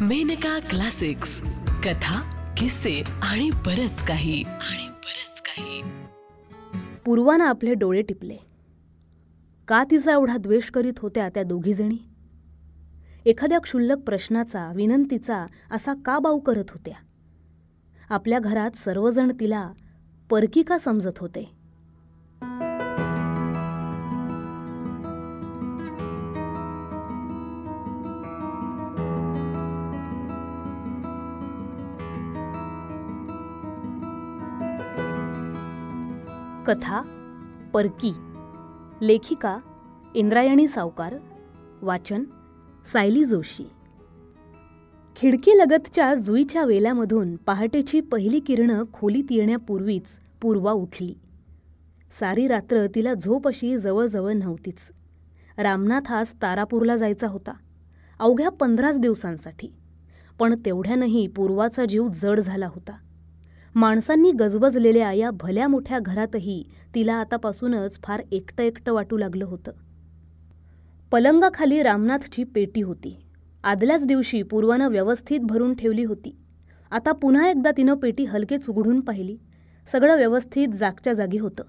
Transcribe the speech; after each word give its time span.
Maneka 0.00 0.58
classics. 0.58 1.40
कथा 1.84 2.44
किस्से 2.56 3.02
आणि 3.22 3.50
बरच 3.50 4.06
काही. 4.06 4.42
आणि 4.42 4.88
बरच 4.88 5.42
काही. 5.42 5.82
पूर्वानं 7.04 7.44
आपले 7.44 7.74
डोळे 7.74 8.02
टिपले. 8.02 8.36
का 9.68 9.84
तिचा 9.84 10.12
एवढा 10.12 10.36
द्वेष 10.36 10.70
करीत 10.70 10.92
होत्या 10.98 11.28
त्या 11.28 11.42
दोघीजणी 11.42 11.98
एखाद्या 13.26 13.58
क्षुल्लक 13.58 13.98
प्रश्नाचा 13.98 14.72
विनंतीचा 14.74 15.46
असा 15.70 15.94
का 16.04 16.18
बाऊ 16.18 16.38
करत 16.38 16.64
होत्या? 16.70 16.94
आपल्या 18.10 18.38
घरात 18.38 18.70
सर्वजण 18.76 19.32
तिला 19.40 19.70
परकी 20.30 20.62
का 20.62 20.78
समजत 20.78 21.18
होते? 21.18 21.55
कथा 36.66 37.02
परकी 37.74 38.12
लेखिका 39.02 39.58
इंद्रायणी 40.14 40.68
सावकार 40.68 41.14
वाचन 41.82 42.24
सायली 42.92 43.24
जोशी. 43.24 43.70
खिडकीलगतच्या 45.16 46.14
जुईच्या 46.14 46.64
वेल्यामधून 46.64 47.36
पहाटेची 47.36 48.00
पहिली 48.00 48.40
किरणं 48.40 48.84
खोलीत 48.92 49.24
येण्यापूर्वीच 49.30 50.02
पूर्वा 50.42 50.72
उठली. 50.72 51.14
सारी 52.20 52.46
रात्र 52.46 52.86
तिला 52.94 53.14
झोप 53.14 53.48
अशी 53.48 53.78
जवळजवळ 53.78 54.32
नव्हतीच. 54.32 54.78
रामनाथ 55.58 56.12
आज 56.12 56.26
तारापूरला 56.42 56.96
जायचा 56.96 57.28
होता 57.28 57.52
अवघ्या 58.18 58.48
पंधराच 58.48 58.98
दिवसांसाठी. 58.98 59.72
पण 60.38 60.54
तेवढ्यानंही 60.64 61.26
पूर्वाचा 61.26 61.84
जीव 61.84 62.08
जड 62.08 62.40
झाला 62.40 62.66
होता. 62.66 62.92
माणसांनी 63.76 64.30
गजबजलेल्या 64.30 65.12
या 65.12 65.30
भल्या 65.30 65.68
मोठ्या 65.68 65.98
घरातही 65.98 66.64
तिला 66.94 67.14
आतापासूनच 67.14 67.98
फार 68.02 68.22
एकटं 68.32 68.62
एकटं 68.62 68.92
वाटू 68.92 69.16
लागलं 69.16 69.44
होतं. 69.44 69.72
पलंगाखाली 71.12 71.82
रामनाथची 71.82 72.44
पेटी 72.44 72.82
होती. 72.82 73.26
आदल्याच 73.64 74.06
दिवशी 74.06 74.42
पूर्वानं 74.42 74.88
व्यवस्थित 74.88 75.40
भरून 75.40 75.74
ठेवली 75.74 76.04
होती. 76.04 76.36
आता 76.90 77.12
पुन्हा 77.12 77.50
एकदा 77.50 77.70
तिनं 77.76 77.94
पेटी 77.94 78.24
हलकेच 78.24 78.68
उघडून 78.68 79.00
पाहिली. 79.00 79.36
सगळं 79.92 80.16
व्यवस्थित 80.16 80.68
जागच्या 80.68 81.12
जागी 81.12 81.38
होतं. 81.38 81.62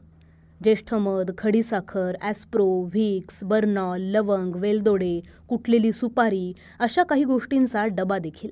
ज्येष्ठ 0.63 0.93
मध 0.93 1.31
खडीसाखर 1.37 2.15
ॲस्प्रो 2.21 2.81
व्हिक्स 2.81 3.43
बर्नॉल 3.43 4.01
लवंग 4.01 4.55
वेलदोडे 4.55 5.21
कुटलेली 5.47 5.91
सुपारी 5.91 6.53
अशा 6.79 7.03
काही 7.03 7.23
गोष्टींचा 7.23 7.85
डबा 7.85 8.17
देखील. 8.17 8.49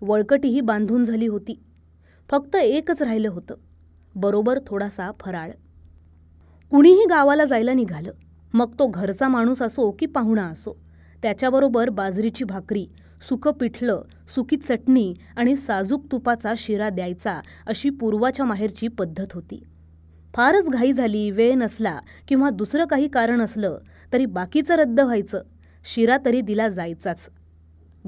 वळकटीही 0.00 0.60
बांधून 0.60 1.04
झाली 1.04 1.26
होती. 1.26 1.60
फक्त 2.30 2.56
एकच 2.56 3.02
राहिलं 3.02 3.28
होतं. 3.28 3.54
बरोबर 4.14 4.58
थोडासा 4.66 5.10
फराळ. 5.20 5.50
कुणीही 6.70 7.04
गावाला 7.10 7.44
जायला 7.44 7.72
निघालं. 7.72 8.12
मग 8.54 8.74
तो 8.78 8.86
घरचा 8.86 9.28
माणूस 9.28 9.62
असो 9.62 9.90
की 9.90 10.06
पाहुणा 10.06 10.42
असो. 10.42 10.78
त्याच्याबरोबर 11.22 11.88
बाजरीची 11.88 12.44
भाकरी 12.44 12.86
सुकं 13.28 13.50
पिठलं 13.50 14.02
सुकी 14.34 14.56
चटणी 14.56 15.14
आणि 15.36 15.56
साजूक 15.56 16.04
तुपाचा 16.12 16.52
शिरा 16.58 16.88
द्यायचा 16.88 17.40
अशी 17.66 17.90
पूर्वाच्या 17.90 18.46
माहेरची 18.46 18.88
पद्धत 18.88 19.32
होती. 19.32 19.62
फारच 20.34 20.68
घाई 20.68 20.92
झाली 20.92 21.30
वेळ 21.30 21.54
नसला 21.54 21.98
किंवा 22.28 22.50
दुसरं 22.50 22.84
काही 22.84 23.08
कारण 23.08 23.40
असलं 23.40 23.78
तरी 24.12 24.26
बाकीचं 24.26 24.74
रद्द 24.74 25.00
व्हायचं. 25.00 25.42
शिरा 25.84 26.16
तरी 26.24 26.40
दिला 26.40 26.68
जायचाच. 26.68 27.18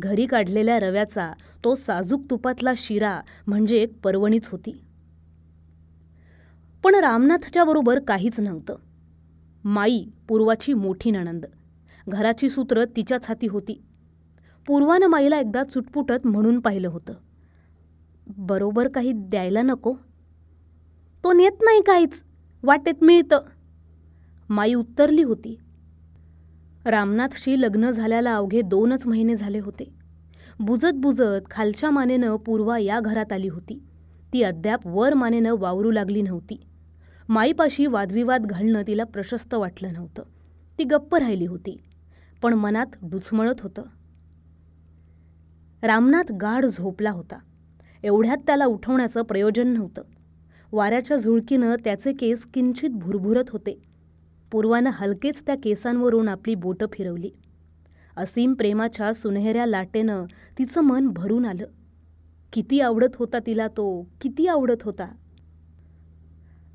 घरी 0.00 0.26
काढलेल्या 0.26 0.80
रव्याचा 0.80 1.32
तो 1.64 1.74
साजूक 1.74 2.22
तुपातला 2.30 2.72
शिरा 2.76 3.20
म्हणजे 3.46 3.78
एक 3.78 3.98
पर्वणीच 4.02 4.48
होती. 4.48 4.84
पण 6.82 6.94
रामनाथच्या 6.94 7.64
बरोबर 7.64 7.98
काहीच 7.98 8.40
नव्हतं. 8.40 8.76
माई 9.64 10.04
पूर्वाची 10.28 10.72
मोठी 10.72 11.10
नणंद. 11.10 11.46
घराची 12.08 12.48
सूत्र 12.48 12.84
तिच्याच 12.84 13.24
हाती 13.28 13.46
होती. 13.46 13.82
पूर्वानं 14.66 15.06
माईला 15.06 15.40
एकदा 15.40 15.64
चुटपुटत 15.64 16.26
म्हणून 16.26 16.60
पाहिलं 16.60 16.88
होतं. 16.88 17.14
बरोबर 18.26 18.88
काही 18.88 19.12
द्यायला 19.12 19.62
नको? 19.62 19.94
तो 21.24 21.32
नेत 21.32 21.52
नाही 21.60 21.82
काहीच. 21.82 22.22
वाटेत 22.62 23.04
मिळतं. 23.04 23.40
माई 24.48 24.74
उत्तरली 24.74 25.22
होती. 25.22 25.58
रामनाथशी 26.84 27.60
लग्न 27.60 27.90
झाल्याला 27.90 28.34
अवघे 28.34 28.62
दोनच 28.62 29.06
महिने 29.06 29.34
झाले 29.34 29.58
होते. 29.58 29.99
बुजत 30.60 30.94
बुजत 30.94 31.50
खालच्या 31.50 31.90
मानेनं 31.90 32.36
पूर्वा 32.36 32.78
या 32.78 33.00
घरात 33.00 33.32
आली 33.32 33.48
होती. 33.48 33.82
ती 34.32 34.42
अद्याप 34.42 34.80
वर 34.84 35.14
मानेनं 35.14 35.54
वावरू 35.58 35.90
लागली 35.90 36.22
नव्हती. 36.22 36.66
माईपाशी 37.28 37.86
वादविवाद 37.86 38.46
घालणं 38.46 38.82
तिला 38.86 39.04
प्रशस्त 39.04 39.54
वाटलं 39.54 39.92
नव्हतं. 39.92 40.22
ती 40.78 40.84
गप्प 40.84 41.14
राहिली 41.14 41.46
होती 41.46 41.80
पण 42.42 42.54
मनात 42.54 42.86
डुचमळत 43.02 43.60
होतं. 43.60 43.82
रामनाथ 45.82 46.32
गाढ 46.32 46.66
झोपला 46.66 47.10
होता. 47.10 47.38
एवढ्यात 48.02 48.38
त्याला 48.46 48.64
उठवण्याचं 48.64 49.22
प्रयोजन 49.22 49.68
नव्हतं. 49.68 50.02
वाऱ्याच्या 50.72 51.16
झुळकीनं 51.16 51.74
त्याचे 51.84 52.12
केस 52.12 52.44
किंचित 52.44 52.90
भुरभुरत 52.90 53.50
होते. 53.50 53.82
पूर्वानं 54.52 54.90
हलकेच 54.92 55.42
त्या 55.46 55.54
केसांवरून 55.64 56.28
आपली 56.28 56.54
बोटं 56.54 56.86
फिरवली. 56.92 57.30
असीम 58.20 58.54
प्रेमाच्या 58.54 59.14
सुनेहऱ्या 59.14 59.66
लाटेनं 59.66 60.24
तिचं 60.58 60.80
मन 60.80 61.08
भरून 61.08 61.46
आलं. 61.46 61.66
किती 62.52 62.80
आवडत 62.80 63.16
होता 63.16 63.38
तिला 63.38 63.68
तो 63.68 64.10
किती 64.20 64.46
आवडत 64.46 64.82
होता. 64.82 65.08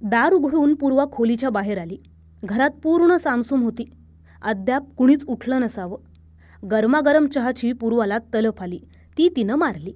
दार 0.04 0.34
उघडून 0.34 0.76
पूर्वा 0.76 1.06
खोलीच्या 1.12 1.50
बाहेर 1.50 1.78
आली. 1.78 1.98
घरात 2.44 2.70
पूर्ण 2.70 3.18
सामसूम 3.18 3.64
होती. 3.64 3.90
अद्याप 4.42 4.84
कुणीच 4.98 5.26
उठलं 5.26 5.62
नसावं. 5.62 5.98
गरमागरम 6.68 7.28
चहाची 7.28 7.74
पूर्वाला 7.74 8.18
तलफ 8.18 8.62
आली. 8.62 8.80
ती 9.18 9.30
तिनं 9.36 9.56
मारली. 9.56 9.94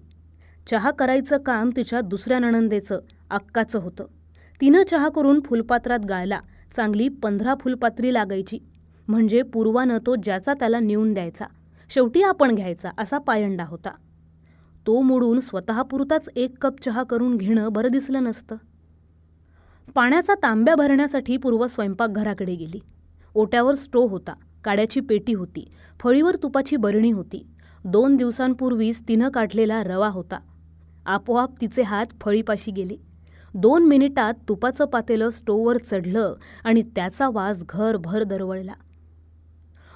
चहा 0.71 0.91
करायचं 0.91 1.37
काम 1.37 1.69
तिच्या 1.75 2.01
दुसऱ्या 2.01 2.39
नणंदेचं 2.39 2.99
अक्काचं 3.29 3.79
होतं. 3.79 4.05
तिनं 4.61 4.83
चहा 4.91 5.09
करून 5.09 5.39
फुलपात्रात 5.45 5.99
गाळला. 5.99 6.39
चांगली 6.75 7.09
पंधरा 7.09 7.55
फुलपात्री 7.55 8.13
लागायची. 8.13 8.59
म्हणजे 9.09 9.41
पूर्वानं 9.41 9.97
तो 10.05 10.15
ज्याचा 10.15 10.53
त्याला 10.53 10.79
नेऊन 10.79 11.13
द्यायचा 11.13 11.45
शेवटी 11.89 12.21
आपण 12.21 12.55
घ्यायचा 12.55 12.89
असा 12.97 13.17
पायंडा 13.17 13.65
होता. 13.67 13.89
तो 14.87 15.01
मोडून 15.01 15.39
स्वतःपुरताच 15.39 16.29
एक 16.35 16.55
कप 16.61 16.81
चहा 16.81 17.03
करून 17.03 17.37
घेणं 17.37 17.71
बरं 17.71 17.91
दिसलं 17.91 18.23
नसतं. 18.23 18.55
पाण्याचा 19.95 20.33
तांब्या 20.33 20.75
भरण्यासाठी 20.75 21.37
पूर्व 21.37 21.67
स्वयंपाकघराकडे 21.67 22.55
गेली. 22.55 22.79
ओट्यावर 23.35 23.75
स्टो 23.75 24.05
होता 24.07 24.33
काड्याची 24.63 24.99
पेटी 24.99 25.33
होती 25.33 25.67
फळीवर 25.99 26.35
तुपाची 26.35 26.75
बरणी 26.75 27.11
होती. 27.11 27.45
दोन 27.85 28.15
दिवसांपूर्वीच 28.15 29.01
तिनं 29.07 29.29
काढलेला 29.29 29.83
रवा 29.83 30.09
होता. 30.09 30.39
आपोआप 31.05 31.61
तिचे 31.61 31.81
हात 31.81 32.05
फळीपाशी 32.21 32.71
गेले. 32.71 32.95
दोन 33.53 33.87
मिनिटात 33.87 34.33
तुपाचं 34.49 34.85
पातेलं 34.85 35.29
स्टोवर 35.29 35.77
चढलं 35.77 36.33
आणि 36.63 36.81
त्याचा 36.95 37.29
वास 37.33 37.63
घरभर 37.69 38.23
दरवळला. 38.23 38.73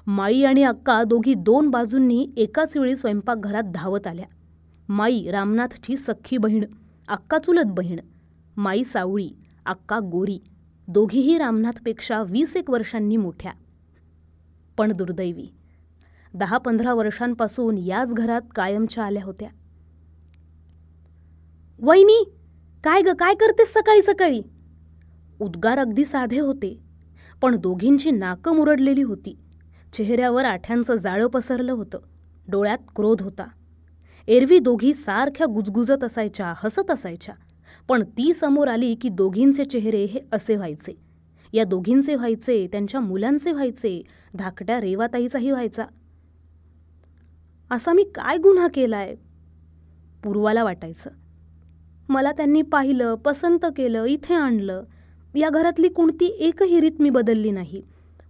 माई 0.07 0.43
आणि 0.43 0.63
अक्का 0.63 1.03
दोघी 1.03 1.33
दोन 1.33 1.69
बाजूंनी 1.69 2.25
एकाच 2.37 2.75
वेळी 2.77 2.95
स्वयंपाकघरात 2.95 3.63
धावत 3.63 4.07
आल्या. 4.07 4.25
माई 4.89 5.29
रामनाथची 5.31 5.95
सख्खी 5.97 6.37
बहीण 6.37 6.63
अक्का 7.07 7.37
चुलत 7.37 7.67
बहीण 7.67 7.99
माई 8.57 8.83
सावळी 8.83 9.29
अक्का 9.65 9.99
गोरी 9.99 10.37
दोघीही 10.87 11.37
रामनाथपेक्षा 11.37 12.21
वीस 12.21 12.55
एक 12.57 12.69
वर्षांनी 12.69 13.17
मोठ्या. 13.17 13.51
पण 14.77 14.91
दुर्दैवी 14.91 15.47
दहा 16.33 16.57
पंधरा 16.57 16.93
वर्षांपासून 16.93 17.77
याच 17.77 18.13
घरात 18.13 18.41
कायमच्या 18.55 19.03
आल्या 19.03 19.23
होत्या. 19.23 19.49
वैनी 21.79 22.23
काय 22.83 23.01
ग 23.01 23.13
काय 23.19 23.35
करतेस 23.35 23.73
सकाळी 23.73 24.01
सकाळी? 24.01 24.41
उद्गार 25.41 25.79
अगदी 25.79 26.05
साधे 26.05 26.39
होते 26.39 26.77
पण 27.41 27.55
दोघींची 27.55 28.11
नाकं 28.11 28.55
मुरडलेली 28.55 29.01
होती. 29.01 29.37
चेहऱ्यावर 29.93 30.45
आठ्यांचं 30.45 30.95
जाळं 30.95 31.27
पसरलं 31.27 31.71
होतं. 31.71 31.99
डोळ्यात 32.47 32.77
क्रोध 32.95 33.21
होता. 33.21 33.47
एरवी 34.27 34.59
दोघी 34.59 34.93
सारख्या 34.93 35.47
गुजगुजत 35.47 36.03
असायच्या 36.03 36.53
हसत 36.57 36.91
असायच्या. 36.91 37.35
पण 37.87 38.03
ती 38.03 38.33
समोर 38.33 38.67
आली 38.67 38.95
की 38.95 39.09
दोघींचे 39.09 39.65
चेहरे 39.65 40.03
हे 40.03 40.19
असे 40.31 40.55
व्हायचे. 40.55 40.97
या 41.53 41.63
दोघींचे 41.63 42.15
व्हायचे 42.15 42.67
त्यांच्या 42.67 42.99
मुलांचे 42.99 43.51
व्हायचे 43.51 44.03
धाकट्या 44.35 44.81
रेवाताईचाही 44.81 45.51
व्हायचा. 45.51 45.85
असा 47.71 47.93
मी 47.93 48.03
काय 48.03 48.37
गुन्हा 48.37 48.67
केलाय? 48.73 49.15
पूर्वाला 50.23 50.63
वाटायचं. 50.63 51.09
मला 52.09 52.31
त्यांनी 52.31 52.61
पाहिलं 52.61 53.15
पसंत 53.15 53.59
केलं 53.63 54.05
इथे 54.05 54.33
आणलं. 54.33 54.83
या 55.35 55.49
घरातली 55.49 55.89
कोणती 55.89 56.25
एकही 56.25 56.79
रीत 56.79 56.91
मी 56.99 57.09
बदलली 57.09 57.51
नाही. 57.51 57.81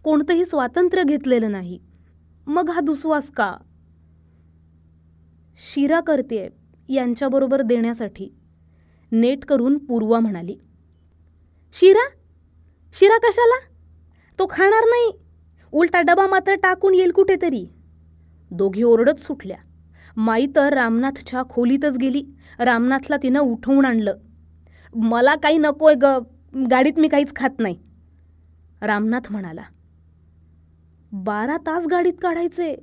कोणतंही 0.03 0.45
स्वातंत्र्य 0.45 1.03
घेतलेलं 1.03 1.51
नाही. 1.51 1.79
मग 2.47 2.69
हा 2.69 2.81
दुस्वास 2.81 3.29
का? 3.29 3.55
शिरा 5.73 5.99
करते 5.99 6.49
यांच्याबरोबर 6.89 7.61
देण्यासाठी. 7.61 8.35
नेट 9.11 9.45
करून 9.45 9.77
पूर्वा 9.77 10.19
म्हणाली. 10.19 10.55
शिरा? 11.73 12.09
शिरा 12.93 13.17
कशाला? 13.17 13.59
तो 14.39 14.47
खाणार 14.49 14.85
नाही. 14.85 15.11
उलटा 15.71 16.01
डबा 16.01 16.27
मात्र 16.27 16.53
टाकून 16.53 16.95
येईल 16.95 17.11
कुठेतरी. 17.11 17.65
दोघी 18.51 18.83
ओरडत 18.83 19.19
सुटल्या. 19.19 19.57
माई 20.17 20.47
तर 20.55 20.73
रामनाथच्या 20.73 21.43
खोलीतच 21.49 21.97
गेली. 21.97 22.25
रामनाथला 22.59 23.17
तिनं 23.23 23.39
उठवून 23.39 23.85
आणलं. 23.85 24.17
मला 24.95 25.35
काही 25.35 25.57
नकोय 25.57 25.95
ग. 25.95 26.05
गाडीत 26.71 26.93
मी 26.97 27.07
काहीच 27.07 27.35
खात 27.35 27.49
नाही. 27.59 27.79
रामनाथ 28.81 29.31
म्हणाला. 29.31 29.61
बारा 31.15 31.57
तास 31.57 31.87
गाडीत 31.91 32.13
काढायचे. 32.21 32.75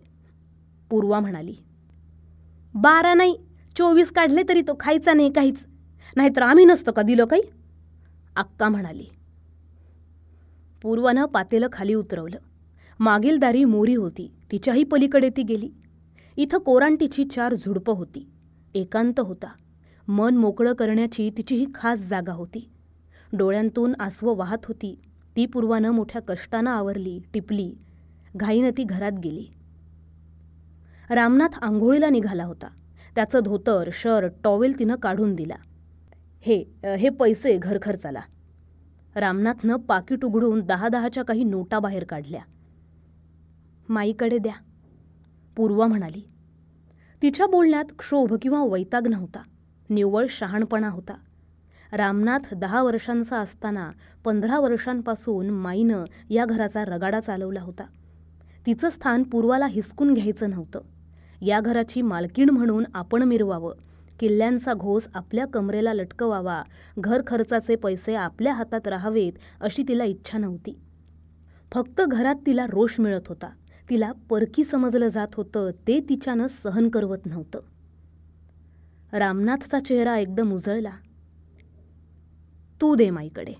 पूर्वा 0.91 1.21
म्हणाली 1.21 1.55
बारा 2.75 3.15
नाही 3.15 3.37
चोवीस 3.77 4.11
काढले 4.11 4.43
तरी 4.49 4.61
तो 4.61 4.77
खायचा 4.81 5.13
नाही 5.13 5.33
काहीच. 5.33 5.67
नाहीतर 6.17 6.43
आम्ही 6.43 6.65
नसतो 6.65 6.93
का 6.93 7.03
दिलं 7.03 7.25
काही? 7.25 7.43
अक्का 8.37 8.69
म्हणाली. 8.69 9.05
पूर्वानं 10.83 11.25
पातेलं 11.25 11.67
खाली 11.73 11.95
उतरवलं. 11.95 12.39
मागील 12.99 13.37
दारी 13.37 13.65
मोरी 13.65 13.95
होती 13.95 14.33
तिच्याही 14.53 14.85
पलीकडे 14.85 15.31
ती 15.31 15.43
गेली. 15.43 15.71
इथं 16.37 16.59
कोरांटीची 16.59 17.25
चार 17.25 17.55
झुडपं 17.55 17.93
होती. 17.93 18.31
एकांत 18.75 19.21
होता. 19.21 19.53
मन 20.09 20.37
मोकळं 20.37 20.73
करण्याची 20.73 21.31
तिची 21.37 21.55
ही 21.55 21.67
खास 21.75 22.09
जागा 22.09 22.33
होती. 22.33 22.69
डोळ्यांतून 23.33 23.93
आसवं 23.99 24.37
वाहत 24.37 24.65
होती. 24.65 24.99
ती 25.37 25.47
पूर्वानं 25.47 25.91
मोठ्या 25.91 26.23
कष्टानं 26.23 26.71
आवरली 26.71 27.21
टिपली 27.35 27.75
घाईनं 28.37 28.71
ती 28.77 28.85
घरात 28.85 29.13
गेली. 29.13 29.47
रामनाथ 31.11 31.59
आंघोळीला 31.63 32.09
निघाला 32.09 32.45
होता. 32.45 32.69
त्याचं 33.15 33.41
धोतर 33.45 33.89
शर्ट 33.93 34.33
टॉवेल 34.45 34.79
तिनं 34.79 34.97
काढून 34.97 35.35
दिला. 35.35 35.55
हे 36.41 36.65
हे 36.99 37.09
पैसे 37.09 37.57
घरखर्चाला. 37.57 38.21
रामनाथनं 39.15 39.77
पाकिट 39.77 40.25
उघडून 40.25 40.61
दहा 40.61 40.89
दहाच्या 40.89 41.25
काही 41.25 41.45
नोटा 41.45 41.79
बाहेर 41.79 42.05
काढल्या. 42.05 42.41
माईकडे 43.89 44.39
द्या 44.39 44.53
पूर्वा 45.57 45.87
म्हणाली. 45.87 46.29
तिच्या 47.23 47.47
बोलण्यात 47.47 47.85
क्षोभ 47.99 48.35
किंवा 48.43 48.65
वैताग 48.65 49.07
नव्हता. 49.07 49.43
निव्वळ 49.91 50.27
शहाणपणा 50.31 50.89
होता. 50.89 51.15
रामनाथ 51.93 52.55
दहा 52.55 52.83
वर्षांचा 52.83 53.39
असताना 53.39 53.91
पंधरा 54.25 54.61
वर्षांपासून 54.61 55.51
माईनं 55.51 56.05
या 56.31 56.45
घराचा 56.45 56.85
रगाडा 56.85 57.21
चालवला 57.21 57.61
होता. 57.61 57.85
तिचं 58.67 58.91
स्थान 58.91 59.23
पूर्वाला 59.23 59.67
हिसकून 59.67 60.15
घ्यायचं 60.15 60.51
नव्हतं. 60.51 60.81
या 61.43 61.61
घराची 61.61 62.03
मालकीण 62.03 62.51
म्हणून 62.51 62.85
आपण 62.95 63.23
मिरवावं. 63.23 63.75
किल्ल्यांचा 64.21 64.75
घोस 64.75 65.09
आपल्या 65.15 65.47
कमरेला 65.47 65.93
लटकवावा. 65.93 66.63
घर 66.99 67.23
खर्चाचे 67.27 67.77
पैसे 67.77 68.15
आपल्या 68.15 68.53
हातात 68.53 68.89
राहावेत 68.89 69.33
अशी 69.61 69.85
तिला 69.89 70.05
इच्छा 70.05 70.39
नव्हती. 70.39 70.79
फक्त 71.73 72.01
घरात 72.01 72.35
तिला 72.47 72.67
रोष 72.67 73.01
मिळत 73.01 73.29
होता. 73.29 73.51
तिला 73.91 74.13
परकी 74.13 74.65
समजलं 74.65 75.09
जात 75.09 75.29
होतं 75.35 75.71
ते 75.71 76.01
तिच्यानं 76.09 76.47
सहन 76.49 76.89
करवत 76.89 77.27
नव्हतं. 77.27 77.61
रामनाथचा 79.13 79.81
चेहरा 79.81 80.19
एकदम 80.19 80.53
उजळला. 80.53 80.91
तू 82.81 82.95
दे 82.95 83.11
माईकडे. 83.11 83.53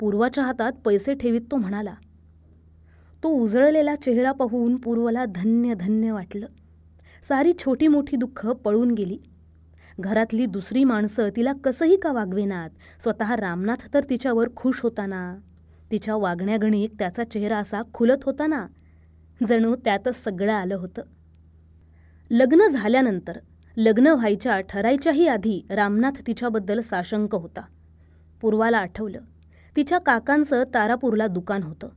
पूर्वाच्या 0.00 0.44
हातात 0.44 0.72
पैसे 0.84 1.14
ठेवीत 1.14 1.40
तो 1.50 1.56
म्हणाला 1.56 1.94
तो 3.22 3.28
उजळलेला 3.28 3.96
चेहरा 3.96 4.32
पाहून 4.32 4.76
पूर्वला 4.76 5.24
धन्य 5.24 5.74
धन्य 5.74 6.12
वाटलं. 6.12 6.46
सारी 7.28 7.52
छोटी 7.58 7.88
मोठी 7.88 8.16
दुःख 8.16 8.46
पळून 8.46 8.90
गेली. 8.90 9.18
घरातली 10.00 10.46
दुसरी 10.46 10.84
माणसं 10.84 11.28
तिला 11.36 11.52
कसंही 11.64 11.96
का 11.96 12.12
वागवेनात? 12.12 12.70
स्वतः 13.02 13.36
रामनाथ 13.36 13.94
तर 13.94 14.00
तिच्यावर 14.10 14.48
खुश 14.56 14.80
होता 14.82 15.06
ना 15.06 15.36
तिच्या 15.90 16.16
वागण्यागणिक 16.16 16.92
त्याचा 16.98 17.24
चेहरा 17.24 17.58
असा 17.58 17.82
खुलत 17.94 18.24
होता 18.24 18.46
ना 18.46 18.66
जणू 19.48 19.76
त्यातच 19.76 20.24
सगळं 20.24 20.52
आलं 20.52 20.74
होतं. 20.74 21.02
लग्न 22.30 22.68
झाल्यानंतर 22.68 23.38
लग्न 23.76 24.06
व्हायच्या 24.06 24.60
ठरायच्याही 24.60 25.28
आधी 25.28 25.66
रामनाथ 25.70 26.20
तिच्याबद्दल 26.26 26.80
साशंक 26.80 27.34
होता. 27.34 27.60
पूर्वाला 28.40 28.78
आठवलं. 28.78 29.20
तिच्या 29.76 29.98
काकांचं 29.98 30.64
तारापूरला 30.74 31.26
दुकान 31.26 31.62
होतं. 31.62 31.88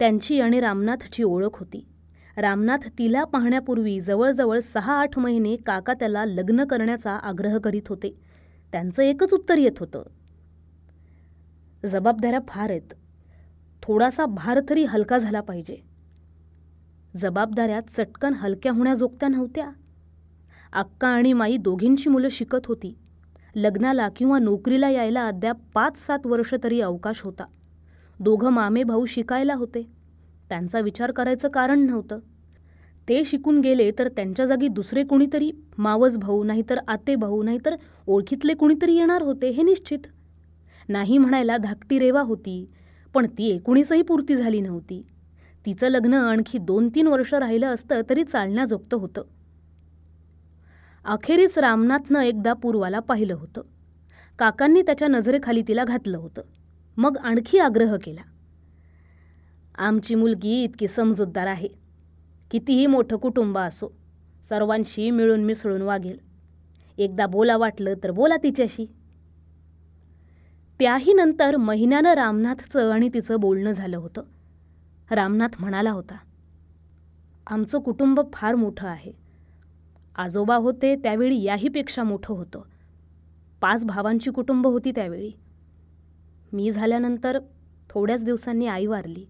त्यांची 0.00 0.40
आणि 0.40 0.60
रामनाथची 0.60 1.22
ओळख 1.22 1.58
होती. 1.58 1.86
रामनाथ 2.36 2.88
तिला 2.98 3.24
पाहण्यापूर्वी 3.24 4.00
जवळजवळ 4.00 4.60
सहा 4.60 4.94
आठ 4.94 5.18
महिने 5.18 5.56
काका 5.56 5.92
त्याला 5.92 6.24
लग्न 6.24 6.64
करण्याचा 6.64 7.12
आग्रह 7.12 7.58
करीत 7.58 7.82
होते. 7.88 8.18
त्यांचं 8.72 9.02
एकच 9.02 9.32
उत्तर 9.32 9.58
येत 9.58 9.78
होतं. 9.80 10.02
जबाबदाऱ्या 11.86 12.40
फार 12.48 12.70
आहेत. 12.70 12.94
थोडासा 13.82 14.26
भार 14.26 14.60
तरी 14.70 14.84
हलका 14.84 15.18
झाला 15.18 15.40
पाहिजे. 15.40 15.76
जबाबदाऱ्या 17.16 17.80
चटकन 17.80 18.34
हलक्या 18.34 18.72
होण्याजोगत्या 18.72 19.28
नव्हत्या. 19.28 19.70
अक्का 20.72 21.08
आणि 21.08 21.32
माई 21.32 21.56
दोघींची 21.56 22.10
मुलं 22.10 22.28
शिकत 22.30 22.66
होती. 22.66 22.98
लग्नाला 23.54 24.08
किंवा 24.08 24.38
नोकरीला 24.38 24.90
यायला 24.90 25.26
अद्याप 25.26 25.56
पाच 25.74 26.06
सात 26.06 26.26
वर्ष 26.26 26.54
तरी 26.64 26.80
अवकाश 26.80 27.22
होता. 27.22 27.44
दोघं 28.20 28.50
मामे 28.50 28.82
भाऊ 28.82 29.06
शिकायला 29.06 29.54
होते. 29.54 29.86
त्यांचा 30.48 30.80
विचार 30.80 31.10
करायचं 31.10 31.48
कारण 31.48 31.80
नव्हतं. 31.80 32.18
ते 33.08 33.24
शिकून 33.24 33.60
गेले 33.60 33.90
तर 33.90 34.08
त्यांच्या 34.08 34.46
जागी 34.46 34.68
दुसरे 34.68 35.04
कोणीतरी 35.04 35.50
मावस 35.78 36.16
भाऊ 36.16 36.44
नाहीतर 36.44 36.78
आते 36.88 37.14
भाऊ 37.14 37.42
नाहीतर 37.42 37.76
ओळखीतले 38.06 38.54
कोणीतरी 38.54 38.96
येणार 38.96 39.22
होते 39.22 39.50
हे 39.50 39.62
निश्चित. 39.62 39.98
नाही 40.88 41.18
म्हणायला 41.18 41.56
धाकटी 41.56 41.98
रेवा 41.98 42.20
होती 42.20 42.70
पण 43.14 43.26
ती 43.26 43.48
एकोणीसही 43.48 44.02
पूर्ती 44.02 44.36
झाली 44.36 44.60
नव्हती. 44.60 45.06
तिचं 45.66 45.88
लग्न 45.88 46.14
आणखी 46.14 46.58
दोन 46.58 46.88
तीन 46.88 47.06
वर्ष 47.06 47.34
राहिलं 47.34 47.66
असतं 47.66 48.00
तरी 48.10 48.24
चालण्याजोगतं 48.24 48.96
होतं. 48.96 49.22
अखेरीस 51.04 51.58
रामनाथनं 51.58 52.20
एकदा 52.20 52.52
पूर्वाला 52.52 53.00
पाहिलं 53.00 53.34
होतं. 53.34 53.62
काकांनी 54.38 54.82
त्याच्या 54.82 55.08
नजरेखाली 55.08 55.62
तिला 55.68 55.84
घातलं 55.84 56.18
होतं. 56.18 56.42
मग 57.00 57.16
आणखी 57.16 57.58
आग्रह 57.58 57.96
केला. 57.96 58.20
आमची 59.78 60.14
मुलगी 60.14 60.64
इतकी 60.64 60.88
समजूतदार 60.88 61.46
आहे. 61.46 61.68
कितीही 62.50 62.86
मोठं 62.86 63.16
कुटुंब 63.16 63.58
असो 63.58 63.88
सर्वांशी 64.48 65.10
मिळून 65.10 65.44
मिसळून 65.44 65.82
वागेल. 65.82 66.18
एकदा 66.98 67.26
बोला 67.26 67.56
वाटलं 67.56 67.94
तर 68.04 68.10
बोला 68.10 68.36
तिच्याशी. 68.36 68.86
त्याही 70.78 71.12
नंतर 71.12 71.56
महिन्यानं 71.56 72.14
रामनाथचं 72.14 72.92
आणि 72.92 73.08
तिचं 73.14 73.40
बोलणं 73.40 73.72
झालं 73.72 73.96
होतं. 73.96 74.22
रामनाथ 75.10 75.60
म्हणाला 75.60 75.90
होता 75.90 76.16
आमचं 77.46 77.78
कुटुंब 77.78 78.20
फार 78.32 78.54
मोठं 78.54 78.88
आहे. 78.88 79.12
आजोबा 80.16 80.56
होते 80.56 80.96
त्यावेळी 80.96 81.42
याहीपेक्षा 81.42 82.02
मोठं 82.02 82.34
होतं. 82.34 82.62
पाच 83.60 83.84
भावांची 83.84 84.30
कुटुंब 84.30 84.66
होती 84.66 84.90
त्यावेळी. 84.90 85.30
मी 86.52 86.70
झाल्यानंतर 86.70 87.38
थोड्याच 87.90 88.24
दिवसांनी 88.24 88.66
आई 88.66 88.86
वारली. 88.86 89.26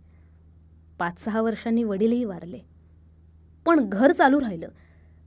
पाच 0.99 1.25
सहा 1.25 1.41
वर्षांनी 1.41 1.85
वडीलही 1.85 2.25
वारले. 2.25 2.59
पण 3.67 3.89
घर 3.89 4.12
चालू 4.12 4.41
राहिलं. 4.41 4.69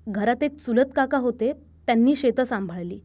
घरात 0.07 0.43
एक 0.43 0.57
चुलत 0.57 0.85
काका 0.95 1.17
होते 1.17 1.53
त्यांनी 1.85 2.15
शेतं 2.15 2.43
सांभाळली. 2.43 3.00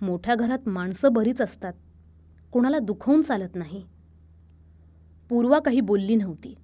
मोठ्या 0.00 0.34
घरात 0.34 0.68
माणसं 0.68 1.12
बरीच 1.12 1.40
असतात. 1.40 1.72
कोणाला 2.52 2.78
दुखवून 2.78 3.22
चालत 3.22 3.54
नाही. 3.54 3.86
पूर्वा 5.28 5.58
काही 5.58 5.80
बोलली 5.80 6.14
नव्हती. 6.14 6.54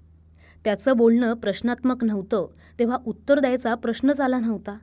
त्याचं 0.65 0.97
बोलणं 0.97 1.35
प्रश्नात्मक 1.35 2.05
नव्हतं 2.05 2.47
तेव्हा 2.79 2.99
उत्तर 3.07 3.39
द्यायचा 3.39 3.75
प्रश्नच 3.75 4.21
आला 4.21 4.39
नव्हता. 4.39 4.79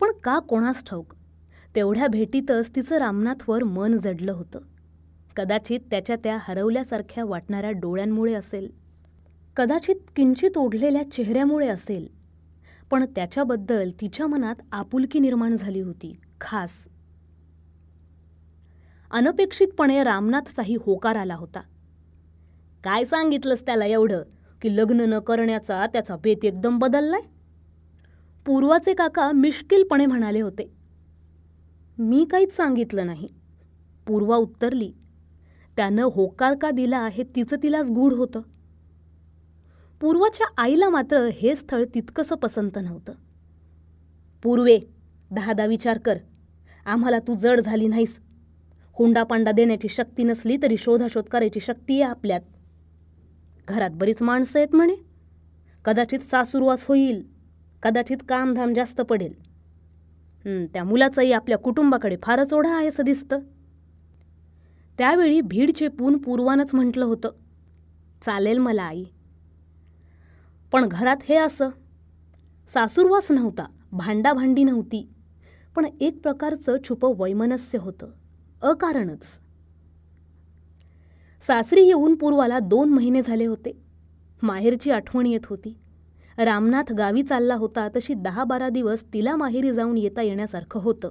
पण 0.00 0.10
का 0.24 0.38
कोणास 0.38 0.84
ठाऊक? 0.84 1.14
तेवढ्या 1.74 2.06
भेटीतच 2.06 2.76
तिचं 2.76 2.98
रामनाथवर 2.98 3.62
मन 3.62 3.98
जडलं 3.98 4.32
होतं. 4.32 4.58
कदाचित 5.38 5.80
त्याच्या 5.90 6.16
त्या 6.16 6.38
हरवल्यासारख्या 6.40 7.24
वाटणाऱ्या 7.24 7.70
डोळ्यांमुळे 7.70 8.34
असेल. 8.34 8.70
कदाचित 9.56 9.94
किंचित 10.16 10.50
ओढलेल्या 10.56 11.10
चेहऱ्यामुळे 11.10 11.68
असेल. 11.68 12.08
पण 12.90 13.04
त्याच्याबद्दल 13.04 13.90
तिच्या 14.00 14.26
मनात 14.26 14.54
आपुलकी 14.72 15.18
निर्माण 15.18 15.56
झाली 15.56 15.80
होती 15.80 16.20
खास. 16.40 16.70
अनपेक्षितपणे 19.10 20.04
रामनाथचाही 20.04 20.76
होकार 20.80 21.16
आला 21.16 21.34
होता. 21.34 21.60
काय 22.84 23.04
सांगितलंस 23.04 23.66
त्याला 23.66 23.86
एवढं? 23.86 24.22
की 24.62 24.76
लग्न 24.76 25.00
न 25.00 25.18
करण्याचा 25.18 25.86
त्याचा 25.86 26.16
बेत 26.16 26.44
एकदम 26.44 26.78
बदललाय? 26.78 27.22
पूर्वाचे 28.46 28.94
काका 28.94 29.32
मिश्किलपणे 29.32 30.06
म्हणाले 30.06 30.40
होते. 30.40 30.72
मी 31.98 32.24
काहीच 32.24 32.56
सांगितलं 32.56 33.06
नाही. 33.06 33.28
पूर्वा 34.06 34.36
उत्तरली. 34.36 34.92
त्यानं 35.78 36.08
होकार 36.12 36.54
का 36.54 36.70
दिला 36.70 37.06
हे 37.12 37.22
तिचं 37.36 37.56
तिलाच 37.62 37.90
गूढ 37.90 38.12
होतं. 38.12 38.40
पूर्वाच्या 40.00 40.46
आईला 40.58 40.88
मात्र 40.88 41.28
हे 41.32 41.56
स्थळ 41.56 41.84
तितकंसं 41.94 42.36
पसंत 42.36 42.78
नव्हतं. 42.82 43.12
पूर्वे 44.42 44.78
दहादा 45.30 45.66
विचार 45.66 45.98
कर. 45.98 46.18
आम्हाला 46.86 47.18
तू 47.18 47.34
जड 47.34 47.60
झाली 47.60 47.88
नाहीस. 47.88 48.18
हुंडापांडा 48.92 49.50
देण्याची 49.50 49.88
शक्ती 49.88 50.24
नसली 50.24 50.56
तरी 50.62 50.76
शोधाशोध 50.76 51.24
करायची 51.24 51.60
शक्ती 51.60 52.00
आहे 52.02 52.10
आपल्यात. 52.10 52.40
घरात 53.68 53.90
बरीच 53.90 54.22
माणसं 54.22 54.58
आहेत 54.58 54.74
म्हणे. 54.74 54.94
कदाचित 55.84 56.18
सासुरवास 56.18 56.84
होईल. 56.88 57.22
कदाचित 57.82 58.16
कामधाम 58.28 58.72
जास्त 58.72 59.00
पडेल. 59.00 59.34
त्या 60.66 60.84
मुलाचाही 60.84 61.32
आपल्या 61.32 61.58
कुटुंबाकडे 61.58 62.16
फारच 62.22 62.52
ओढा 62.52 62.76
आहे 62.76 62.88
असं 62.88 63.04
दिसतं. 63.04 63.38
त्यावेळी 64.98 65.40
भीड 65.40 65.70
चेपून 65.74 66.18
पूर्वानच 66.18 66.74
म्हटलं 66.74 67.04
होतं 67.04 67.30
चालेल 68.26 68.58
मला 68.58 68.82
आई. 68.82 69.04
पण 70.72 70.88
घरात 70.88 71.16
हे 71.28 71.36
असं. 71.36 71.68
सासूरवास 72.74 73.30
नव्हता 73.30 73.66
भांडाभांडी 73.92 74.64
नव्हती. 74.64 75.08
पण 75.76 75.86
एक 76.00 76.22
प्रकारचं 76.22 76.76
छुपं 76.88 77.12
वैमनस्य 77.18 77.78
होतं 77.78 78.10
अकारणच. 78.62 79.22
सासरी 81.46 81.82
येऊन 81.86 82.14
पूर्वाला 82.14 82.58
दोन 82.58 82.88
महिने 82.88 83.22
झाले 83.22 83.46
होते. 83.46 83.82
माहेरची 84.42 84.90
आठवण 84.90 85.26
येत 85.26 85.46
होती. 85.46 85.78
रामनाथ 86.38 86.92
गावी 86.92 87.22
चालला 87.22 87.54
होता 87.54 87.88
तशी 87.88 88.14
दहा 88.14 88.44
बारा 88.44 88.68
दिवस 88.68 89.04
तिला 89.12 89.36
माहेरी 89.36 89.72
जाऊन 89.72 89.98
येता 89.98 90.22
येण्यासारखं 90.22 90.80
होतं. 90.80 91.10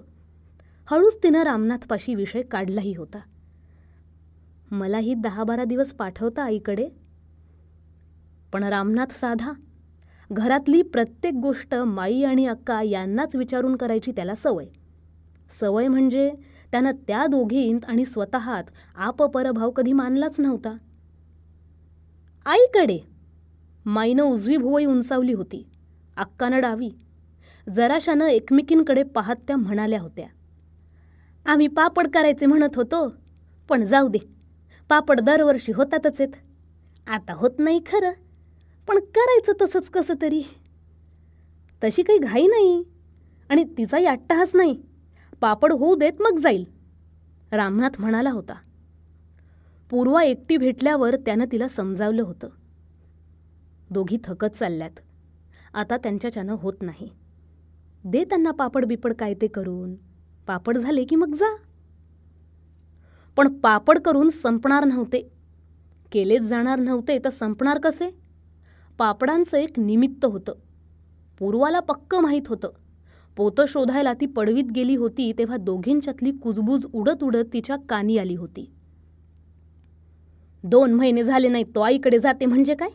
हळूच 0.86 1.18
तिनं 1.24 1.44
रामनाथपाशी 1.44 2.16
विषय 2.16 2.42
काढलाही 2.42 2.94
होता. 2.94 3.20
मलाही 4.72 5.14
दहा 5.14 5.44
बारा 5.44 5.64
दिवस 5.64 5.94
पाठवता 5.94 6.44
आईकडे. 6.44 6.90
पण 8.54 8.64
रामनाथ 8.64 9.12
साधा 9.12 9.52
घरातली 10.32 10.82
प्रत्येक 10.82 11.34
गोष्ट 11.34 11.76
माई 11.76 12.24
आणि 12.24 12.46
अक्का 12.46 12.82
यांनाच 12.82 13.36
विचारून 13.36 13.76
करायची 13.76 14.12
त्याला 14.12 14.36
सवय. 14.36 14.66
सवय 15.62 15.88
म्हणजे 15.88 16.32
त्यानं 16.72 16.92
त्या 16.92 17.26
दोघींत 17.28 17.80
आणि 17.88 18.06
स्वतःत 18.06 18.64
आपपरभाव 18.96 19.72
कधी 19.72 19.94
मानलाच 19.94 20.36
नव्हता. 20.40 20.78
आईकडे! 22.46 23.00
माईनं 23.86 24.24
उजवी 24.24 24.58
भुवई 24.58 24.86
उंचावली 24.86 25.34
होती. 25.34 25.68
अक्कानं 26.18 26.62
डावी. 26.62 26.90
जराशानं 27.74 28.26
एकमेकींकडे 28.26 29.04
पाहत 29.04 29.36
त्या 29.48 29.56
म्हणाल्या 29.56 30.02
होत्या. 30.02 30.28
आम्ही 31.52 31.68
पापड 31.68 32.08
करायचे 32.08 32.46
म्हणत 32.46 32.76
होतो 32.76 33.14
पण 33.70 33.86
जाऊ 33.86 34.08
दे. 34.08 34.37
पापड 34.90 35.20
दरवर्षी 35.20 35.72
होतातच 35.72 36.22
आहेत. 36.22 36.34
आता 37.08 37.34
होत 37.34 37.60
नाही 37.60 37.80
खरं 37.86 38.12
पण 38.88 39.00
करायचं 39.00 39.54
तसंच 39.62 39.90
कसं 39.90 40.14
तरी. 40.22 40.44
तशी 41.84 42.04
काही 42.04 42.20
घाई 42.20 42.48
नाही 42.48 42.84
आणि 43.50 43.64
तिचाही 43.64 44.06
अट्टाहास 44.06 44.52
नाही. 44.54 44.82
पापड 45.42 45.74
होऊ 45.74 45.96
देत 45.96 46.14
मग 46.20 46.40
जाईल 46.40 46.66
रामनाथ 47.52 48.00
म्हणाला 48.00 48.32
होता. 48.32 48.54
पूर्वा 49.90 50.24
एकटी 50.24 50.58
भेटल्यावर 50.58 51.16
त्यानं 51.16 51.46
तिला 51.52 51.68
समजावलं 51.68 52.24
होतं. 52.24 52.48
दोघी 53.90 54.18
थकत 54.24 54.58
चालल्यात. 54.60 55.00
आता 55.74 55.98
त्यांच्याच्यानं 55.98 56.56
होत 56.60 56.74
नाही. 56.82 57.10
दे 58.06 58.24
त्यांना 58.24 58.52
पापड 58.52 58.86
बिपड 58.86 59.14
काय 59.14 59.34
ते 59.34 59.48
करून. 59.48 59.96
पापड 60.48 60.78
झाले 60.78 61.04
की 61.04 61.16
मग 61.16 61.36
जा. 61.36 61.56
पण 63.38 63.48
पापड 63.48 64.00
करून 64.00 64.30
संपणार 64.30 64.86
नव्हते. 64.86 65.32
केलेच 66.12 66.42
जाणार 66.42 66.80
नव्हते 66.80 67.20
तर 67.20 67.30
संपणार 67.30 67.80
कसे? 67.80 68.20
पापडांचं 68.98 69.58
एक 69.58 69.80
निमित्त 69.80 70.26
होतं. 70.26 70.54
पूर्वाला 71.40 71.80
पक्क 71.80 72.16
माहीत 72.16 72.42
होतं. 72.48 72.70
पोतं 73.36 73.66
शोधायला 73.68 74.14
ती 74.14 74.26
पडवीत 74.26 74.64
गेली 74.64 74.96
होती 74.96 75.34
तेव्हा 75.38 75.58
दोघींच्यातली 75.58 76.32
कुजबूज 76.32 76.86
उडत 76.94 77.24
उडत 77.24 77.54
तिच्या 77.54 77.76
कानी 77.90 78.18
आली 78.18 78.36
होती. 78.36 78.72
दोन 80.64 80.94
महिने 80.94 81.24
झाले 81.24 81.48
नाही 81.48 81.64
तो 81.64 81.80
आईकडे 81.80 82.20
जाते 82.20 82.46
म्हणजे 82.46 82.76
काय? 82.76 82.90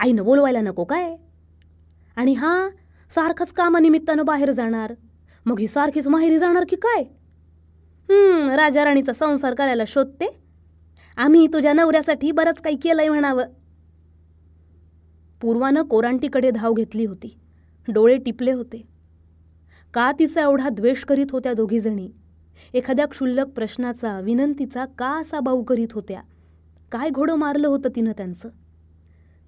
आईनं 0.00 0.24
बोलवायला 0.24 0.60
नको 0.60 0.84
काय? 0.84 1.16
आणि 2.16 2.32
हा 2.32 2.68
सारखंच 3.14 3.52
कामानिमित्तानं 3.52 4.24
बाहेर 4.24 4.52
जाणार. 4.52 4.94
मग 5.46 5.60
ही 5.60 5.68
सारखीच 5.68 6.08
माहेरी 6.08 6.38
जाणार 6.38 6.64
की 6.68 6.76
काय? 6.76 7.17
राजा 8.56 8.84
राणीचा 8.84 9.12
संसार 9.12 9.54
करायला 9.54 9.82
शोधते. 9.86 10.40
आम्ही 11.16 11.46
तुझ्या 11.46 11.72
नवऱ्यासाठी 11.72 12.32
बरंच 12.32 12.60
काही 12.60 12.76
केलंय 12.76 13.08
म्हणावं. 13.08 13.44
पूर्वानं 15.40 15.82
कोरांटीकडे 15.82 16.50
धाव 16.50 16.72
घेतली 16.72 17.04
होती. 17.04 17.38
डोळे 17.88 18.16
टिपले 18.16 18.52
होते. 18.52 18.88
का 19.94 20.12
तिचा 20.18 20.40
एवढा 20.40 20.68
द्वेष 20.68 21.04
करीत 21.04 21.26
होत्या 21.30 21.52
दोघीजणी? 21.52 22.10
एखाद्या 22.74 23.06
क्षुल्लक 23.06 23.46
प्रश्नाचा 23.46 24.20
विनंतीचा 24.20 24.84
का 24.84 25.20
असा 25.20 25.40
भाऊ 25.40 25.62
करीत 25.62 25.88
होत्या? 25.92 26.20
काय 26.92 27.10
घोडं 27.10 27.34
मारलं 27.34 27.68
होतं 27.68 27.88
तिनं 27.96 28.12
त्यांचं? 28.12 28.48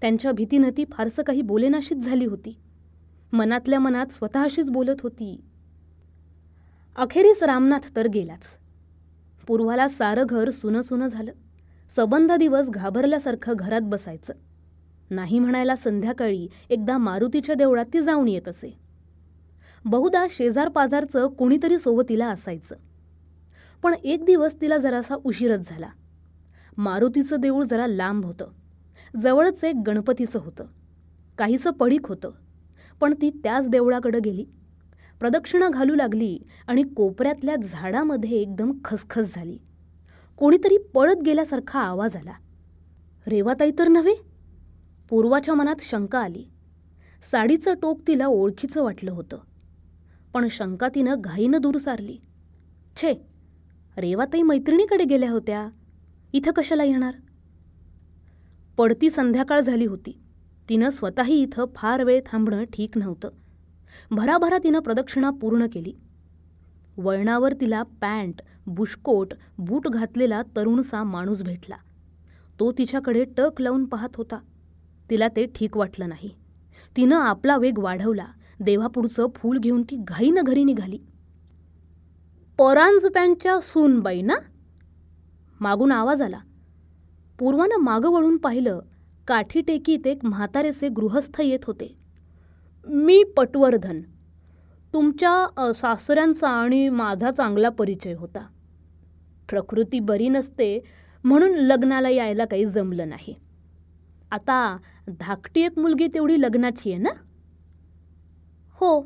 त्यांच्या 0.00 0.32
भीतीनं 0.32 0.70
ती 0.76 0.84
फारसं 0.92 1.22
काही 1.22 1.42
बोलेनाशीच 1.42 1.98
झाली 1.98 2.24
होती. 2.24 2.56
मनातल्या 3.32 3.78
मनात 3.78 4.06
स्वतःशीच 4.12 4.70
बोलत 4.70 5.00
होती. 5.02 5.40
अखेरीस 7.00 7.42
रामनाथ 7.42 7.96
तर 7.96 8.06
गेलाच. 8.06 8.42
पूर्वाला 9.46 9.88
सारं 9.88 10.24
घर 10.28 10.50
सुनं 10.50 10.80
सुनं 10.80 11.06
झालं. 11.06 11.32
सबंध 11.96 12.32
दिवस 12.32 12.68
घाबरल्यासारखं 12.68 13.52
घरात 13.56 13.80
बसायचं. 13.82 14.32
नाही 15.10 15.38
म्हणायला 15.38 15.76
संध्याकाळी 15.76 16.48
एकदा 16.70 16.98
मारुतीच्या 16.98 17.54
देवळात 17.54 17.84
ती 17.92 18.00
जाऊन 18.00 18.28
येत 18.28 18.48
असे. 18.48 18.78
बहुधा 19.84 20.26
शेजार 20.30 20.68
पाजारचं 20.68 21.26
कोणीतरी 21.26 21.78
सोबतीला 21.78 22.28
असायचं. 22.28 22.76
पण 23.82 23.94
एक 24.04 24.24
दिवस 24.24 24.60
तिला 24.60 24.78
जरासा 24.78 25.14
उशीरच 25.24 25.70
झाला. 25.70 25.88
मारुतीचं 26.76 27.36
देऊळ 27.40 27.64
जरा 27.64 27.86
लांब 27.86 28.24
होतं. 28.24 28.48
जवळच 29.20 29.64
एक 29.64 29.76
गणपतीचं 29.86 30.38
होतं. 30.38 30.64
काहीसं 31.38 31.70
पडीक 31.70 32.06
होतं. 32.06 32.30
पण 33.00 33.14
ती 33.14 33.30
त्याच 33.30 33.68
देवळाकडं 33.68 34.18
गेली. 34.24 34.44
प्रदक्षिणा 35.20 35.68
घालू 35.68 35.94
लागली 35.94 36.38
आणि 36.66 36.82
कोपऱ्यातल्या 36.82 37.56
झाडामध्ये 37.56 38.30
एकदम 38.30 38.72
खसखस 38.84 39.34
झाली. 39.34 39.58
कोणीतरी 40.36 40.78
पळत 40.78 41.22
गेल्यासारखा 41.26 41.80
आवाज 41.80 42.16
आला. 42.16 42.32
रेवाताई 43.26 43.70
तर 43.78 43.88
नव्हे? 43.88 44.14
पूर्वाच्या 45.08 45.54
मनात 45.54 45.76
शंका 45.80 46.18
आली. 46.18 46.44
साडीचं 47.30 47.74
टोक 47.74 48.00
तिला 48.06 48.26
ओळखीचं 48.26 48.82
वाटलं 48.82 49.12
होतं. 49.12 49.38
पण 50.34 50.48
शंका 50.50 50.88
तिनं 50.94 51.14
घाईनं 51.20 51.60
दूर 51.60 51.76
सारली. 51.76 52.18
छे 52.96 53.14
रेवाताई 53.96 54.42
मैत्रिणीकडे 54.42 55.04
गेल्या 55.04 55.30
होत्या. 55.30 55.68
इथं 56.32 56.52
कशाला 56.52 56.84
येणार? 56.84 57.14
पडती 58.76 59.10
संध्याकाळ 59.10 59.60
झाली 59.60 59.86
होती. 59.86 60.20
तिनं 60.68 60.90
स्वतःही 60.90 61.42
इथं 61.42 61.64
फार 61.74 62.04
वेळ 62.04 62.20
थांबणं 62.26 62.64
ठीक 62.64 62.98
नव्हतं. 62.98 63.28
भराभरा 64.10 64.58
तिनं 64.58 64.78
प्रदक्षिणा 64.78 65.30
पूर्ण 65.30 65.66
केली. 65.72 65.92
वळणावर 66.96 67.52
तिला 67.52 67.82
पॅन्ट 67.82 68.40
बुशकोट 68.66 69.34
बूट 69.58 69.88
घातलेला 69.88 70.42
तरुणसा 70.56 71.02
माणूस 71.02 71.42
भेटला. 71.42 71.76
तो 72.60 72.72
तिच्याकडे 72.72 73.24
टक 73.24 73.60
लावून 73.60 73.84
पाहत 73.84 74.08
होता. 74.14 74.38
तिला 75.10 75.28
ते 75.28 75.46
ठीक 75.54 75.76
वाटलं 75.76 76.08
नाही. 76.08 76.30
तिनं 76.96 77.16
आपला 77.16 77.56
वेग 77.56 77.78
वाढवला. 77.78 78.26
देवापुढचं 78.60 79.26
फूल 79.34 79.58
घेऊन 79.58 79.82
ती 79.82 79.96
घाईनं 79.96 80.40
घरी 80.44 80.64
निघाली. 80.64 80.98
परांज 82.58 83.06
पॅन्टच्या 83.06 83.60
सूनबाई 83.60 84.22
ना? 84.22 84.34
मागून 85.60 85.92
आवाज 85.92 86.22
आला. 86.22 86.40
पूर्वानं 87.38 87.76
मागं 87.76 88.08
वळून 88.08 88.36
पाहिलं 88.36 88.80
काठी 89.28 89.60
टेकीत 89.60 90.06
एक 90.06 90.24
म्हातारेसे 90.24 90.88
गृहस्थ 90.88 91.40
येत 91.40 91.64
होते. 91.66 91.99
मी 92.86 93.22
पटवर्धन. 93.36 94.00
तुमच्या 94.92 95.72
सासऱ्यांचा 95.72 96.48
आणि 96.48 96.88
माझा 96.88 97.30
चांगला 97.30 97.68
परिचय 97.68 98.14
होता. 98.14 98.46
प्रकृती 99.48 100.00
बरी 100.00 100.28
नसते 100.28 100.80
म्हणून 101.24 101.54
लग्नाला 101.54 102.08
यायला 102.08 102.44
काही 102.44 102.64
जमलं 102.64 103.08
नाही. 103.08 103.34
आता 104.30 104.76
धाकटी 105.08 105.60
एक 105.60 105.78
मुलगी 105.78 106.06
तेवढी 106.06 106.40
लग्नाची 106.40 106.92
आहे 106.92 107.02
ना? 107.02 107.10
हो. 108.74 109.02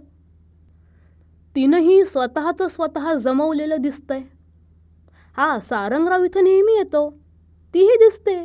तिनंही 1.56 2.04
स्वतःचं 2.04 2.68
स्वतः 2.68 3.14
जमवलेलं 3.14 3.76
दिसतंय. 3.80 4.20
हा 5.36 5.58
सारंगराव 5.58 6.24
इथं 6.24 6.44
नेहमी 6.44 6.72
येतो. 6.72 7.10
तीही 7.74 7.96
दिसते. 7.96 8.44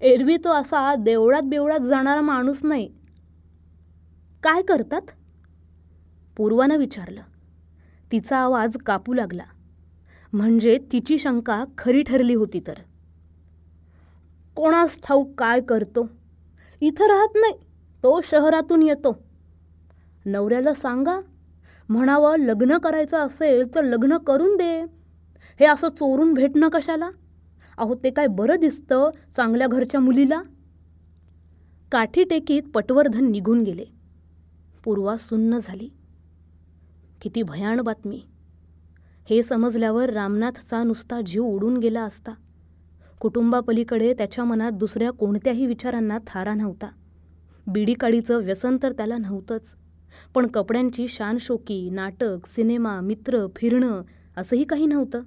एरवी 0.00 0.36
तो 0.36 0.52
असा 0.52 0.94
देवळात 0.94 1.42
बेवळात 1.42 1.80
जाणारा 1.80 2.20
माणूस 2.20 2.64
नाही. 2.64 2.99
काय 4.42 4.62
करतात? 4.62 5.00
पूर्वानं 6.36 6.76
विचारलं. 6.76 7.20
तिचा 8.12 8.38
आवाज 8.38 8.76
कापू 8.86 9.14
लागला. 9.14 9.42
म्हणजे 10.32 10.78
तिची 10.92 11.18
शंका 11.18 11.64
खरी 11.78 12.02
ठरली 12.02 12.34
होती 12.34 12.60
तर. 12.66 12.72
कोणास 14.56 14.96
ठाऊक 15.02 15.34
काय 15.38 15.60
करतो? 15.60 16.10
इथं 16.80 17.04
राहत 17.04 17.28
नाही 17.34 17.54
तो 18.02 18.20
शहरातून 18.20 18.82
येतो. 18.82 19.24
नवऱ्याला 20.26 20.74
सांगा 20.74 21.20
म्हणावं 21.88 22.38
लग्न 22.38 22.78
करायचं 22.78 23.18
असेल 23.18 23.74
तर 23.74 23.82
लग्न 23.82 24.16
करून 24.16 24.56
दे. 24.56 24.82
हे 25.60 25.66
असं 25.66 25.88
चोरून 25.88 26.34
भेटणं 26.34 26.68
कशाला? 26.68 27.10
अहो 27.78 27.94
ते 27.94 28.10
काय 28.10 28.26
बरं 28.26 28.56
दिसतं 28.60 29.10
चांगल्या 29.36 29.66
घरच्या 29.66 30.00
मुलीला? 30.00 30.42
काठी 31.92 32.24
टेकीत 32.24 32.62
पटवर्धन 32.74 33.30
निघून 33.30 33.62
गेले. 33.62 33.99
पूर्वा 34.84 35.16
सुन्न 35.16 35.58
झाली. 35.62 35.88
किती 37.22 37.42
भयाण 37.42 37.80
बातमी. 37.80 38.22
हे 39.30 39.42
समजल्यावर 39.42 40.10
रामनाथचा 40.10 40.82
नुसता 40.82 41.20
जीव 41.20 41.44
उडून 41.44 41.76
गेला 41.76 42.02
असता. 42.02 42.32
कुटुंबापलीकडे 43.20 44.14
त्याच्या 44.14 44.44
मनात 44.44 44.72
दुसऱ्या 44.72 45.10
कोणत्याही 45.10 45.66
विचारांना 45.66 46.18
थारा 46.26 46.54
नव्हता. 46.54 46.86
बिडीकाडीचं 47.66 48.44
व्यसन 48.44 48.76
तर 48.82 48.92
त्याला 48.92 49.16
नव्हतंच. 49.18 49.74
पण 50.34 50.46
कपड्यांची 50.46 51.08
शानशोकी 51.08 51.90
नाटक 51.90 52.46
सिनेमा 52.46 53.00
मित्र 53.00 53.46
फिरणं 53.56 54.02
असंही 54.36 54.64
काही 54.64 54.86
नव्हतं. 54.86 55.22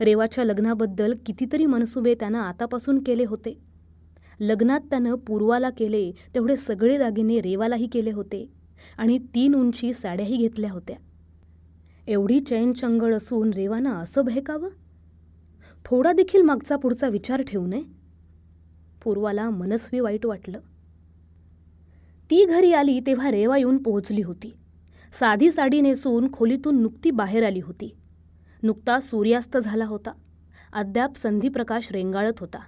रेवाच्या 0.00 0.44
लग्नाबद्दल 0.44 1.14
कितीतरी 1.26 1.66
मनसुबे 1.66 2.14
त्यानं 2.14 2.38
आतापासून 2.38 3.02
केले 3.02 3.24
होते. 3.24 3.71
लग्नात 4.40 4.80
त्यानं 4.80 5.14
पूर्वाला 5.14 5.70
केले 5.70 6.12
तेवढे 6.34 6.56
सगळे 6.56 6.98
दागिने 6.98 7.40
रेवालाही 7.40 7.86
केले 7.86 8.10
होते 8.10 8.48
आणि 8.98 9.18
तीन 9.18 9.54
उंची 9.54 9.92
साड्याही 9.92 10.36
घेतल्या 10.36 10.72
होत्या. 10.72 10.96
एवढी 12.06 12.40
चैन 12.40 12.72
चंगळ 12.72 13.16
असून 13.16 13.50
रेवानं 13.50 13.90
असं 13.90 14.24
बहकावं 14.24 14.68
थोडा 15.84 16.12
देखील 16.12 16.42
मागचा 16.42 16.76
पुढचा 16.76 17.08
विचार 17.08 17.42
ठेवू 17.42 17.66
नये? 17.66 17.82
पूर्वाला 19.04 19.50
मनस्वी 19.50 20.00
वाईट 20.00 20.26
वाटलं. 20.26 20.58
ती 22.30 22.44
घरी 22.44 22.72
आली 22.72 23.00
तेव्हा 23.00 23.30
रेवा 23.30 23.58
येऊन 23.58 23.78
पोहोचली 23.82 24.22
होती. 24.22 24.54
साधी 25.20 25.52
साडी 25.52 25.80
नेसून 25.80 26.32
खोलीतून 26.32 26.82
नुकती 26.82 27.10
बाहेर 27.10 27.46
आली 27.46 27.60
होती. 27.60 27.96
नुकता 28.62 29.00
सूर्यास्त 29.00 29.56
झाला 29.56 29.84
होता. 29.84 30.12
अद्याप 30.72 31.16
संधीप्रकाश 31.16 31.92
रेंगाळत 31.92 32.40
होता. 32.40 32.58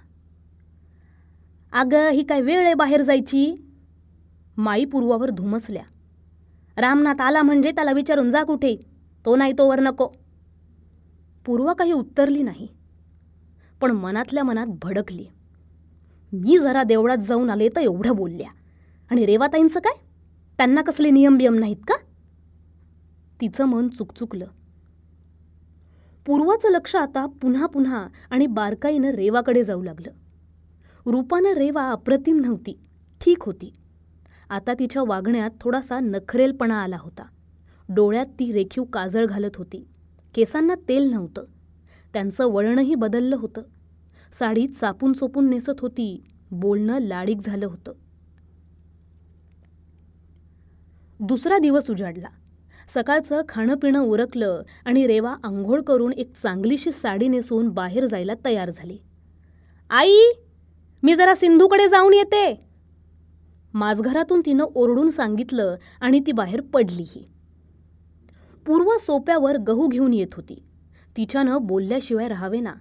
अगं 1.75 2.09
ही 2.09 2.23
काय 2.23 2.41
वेळ 2.41 2.65
आहे 2.65 2.73
बाहेर 2.73 3.01
जायची? 3.01 3.65
माई 4.57 4.85
पूर्वावर 4.85 5.29
धुमसल्या. 5.29 5.83
रामनाथ 6.77 7.21
आला 7.21 7.41
म्हणजे 7.41 7.71
त्याला 7.71 7.91
विचारून 7.91 8.31
जा 8.31 8.43
कुठे? 8.43 8.75
तो 9.25 9.35
नाही 9.35 9.53
तोवर 9.57 9.79
नको. 9.79 10.07
पूर्वा 11.45 11.73
काही 11.73 11.91
उत्तरली 11.91 12.43
नाही 12.43 12.67
पण 13.81 13.91
मनातल्या 13.91 14.43
मनात 14.43 14.67
भडकली. 14.83 15.25
मी 16.33 16.57
जरा 16.57 16.83
देवळात 16.83 17.17
जाऊन 17.17 17.49
आले 17.49 17.69
तर 17.69 17.81
एवढं 17.81 18.15
बोलल्या. 18.15 18.49
आणि 19.11 19.25
रेवाताईंचं 19.25 19.79
काय? 19.79 19.97
त्यांना 20.57 20.81
कसले 20.81 21.09
नियम 21.09 21.37
बियम 21.37 21.55
नाहीत 21.55 21.83
का? 21.87 21.95
तिचं 23.41 23.65
मन 23.65 23.87
चुकचुकलं. 23.87 24.45
पूर्वाचं 26.25 26.69
लक्ष 26.69 26.95
आता 26.95 27.25
पुन्हा 27.25 27.65
पुन्हा 27.65 28.07
आणि 28.29 28.47
बारकाईनं 28.47 29.09
रेवाकडे 29.09 29.63
जाऊ 29.63 29.83
लागलं. 29.83 30.11
रूपानं 31.05 31.53
रेवा 31.53 31.91
अप्रतिम 31.91 32.41
नव्हती. 32.45 32.79
ठीक 33.21 33.37
होती. 33.41 33.73
आता 34.49 34.73
तिच्या 34.73 35.03
वागण्यात 35.07 35.49
थोडासा 35.61 35.99
नखरेलपणा 35.99 36.83
आला 36.83 36.97
होता. 36.99 37.23
डोळ्यात 37.89 38.25
ती 38.25 38.51
रेखीव 38.51 38.83
काजळ 38.83 39.25
घालत 39.25 39.55
होती. 39.55 39.87
केसांना 40.35 40.73
तेल 40.89 41.11
नव्हतं. 41.11 41.43
त्यांचं 42.13 42.45
वळणही 42.45 42.95
बदललं 42.95 43.35
होतं. 43.35 43.61
साडीत 44.39 44.69
चापून 44.69 45.13
चोपून 45.13 45.49
नेसत 45.49 45.79
होती. 45.79 46.23
बोलणं 46.51 46.99
लाडीक 46.99 47.37
झालं 47.45 47.65
होतं. 47.65 47.93
दुसरा 51.19 51.57
दिवस 51.57 51.89
उजाडला. 51.89 52.27
सकाळचं 52.93 53.41
खाणं 53.49 53.75
पिणं 53.75 53.99
उरकलं 53.99 54.61
आणि 54.85 55.07
रेवा 55.07 55.35
आंघोळ 55.43 55.81
करून 55.81 56.13
एक 56.13 56.33
चांगलीशी 56.43 56.91
साडी 56.91 57.27
नेसून 57.27 57.69
बाहेर 57.69 58.05
जायला 58.05 58.33
तयार 58.45 58.69
झाली. 58.69 58.97
आई! 59.89 60.19
मी 61.05 61.15
जरा 61.15 61.35
सिंधूकडे 61.35 61.89
जाऊन 61.89 62.13
येते. 62.13 62.67
माझघरातून 63.73 64.41
तिनं 64.45 64.65
ओरडून 64.75 65.09
सांगितलं 65.09 65.75
आणि 66.01 66.19
ती 66.19 66.31
बाहेर 66.31 66.61
पडलीही. 66.61 67.27
पूर्व 68.65 68.97
सोप्यावर 68.99 69.57
गहू 69.57 69.87
घेऊन 69.87 70.13
येत 70.13 70.27
होती. 70.33 70.63
तिच्यानं 71.17 71.57
बोलल्याशिवाय 71.61 72.27
राहावे 72.27 72.59
ना 72.59 72.73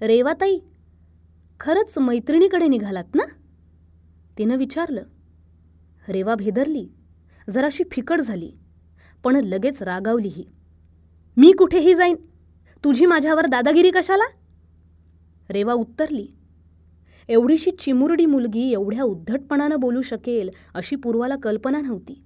रेवाताई 0.00 0.58
खरंच 1.60 1.98
मैत्रिणीकडे 1.98 2.66
निघालात 2.66 3.14
ना? 3.14 3.22
तिनं 4.38 4.56
विचारलं. 4.56 5.02
रेवा 6.08 6.34
भेदरली. 6.34 6.88
जराशी 7.50 7.84
फिकट 7.90 8.20
झाली. 8.20 8.52
पण 9.24 9.36
लगेच 9.36 9.82
रागावलीही. 9.82 10.44
मी 11.36 11.52
कुठेही 11.52 11.94
जाईन. 11.94 12.16
तुझी 12.84 13.06
माझ्यावर 13.06 13.46
दादागिरी 13.46 13.90
कशाला? 13.90 14.24
रेवा 15.50 15.72
उत्तरली. 15.72 16.26
एवढीशी 17.28 17.70
चिमुरडी 17.70 18.26
मुलगी 18.26 18.72
एवढ्या 18.72 19.04
उद्धटपणानं 19.04 19.80
बोलू 19.80 20.02
शकेल 20.02 20.50
अशी 20.74 20.96
पूर्वाला 20.96 21.36
कल्पना 21.36 21.80
नव्हती. 21.80 22.22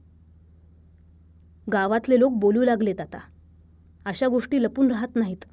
गावातले 1.72 2.20
लोक 2.20 2.32
बोलू 2.32 2.64
लागलेत 2.64 3.00
आता. 3.00 3.18
अशा 4.06 4.28
गोष्टी 4.28 4.62
लपून 4.62 4.90
राहत 4.90 5.16
नाहीत. 5.16 5.44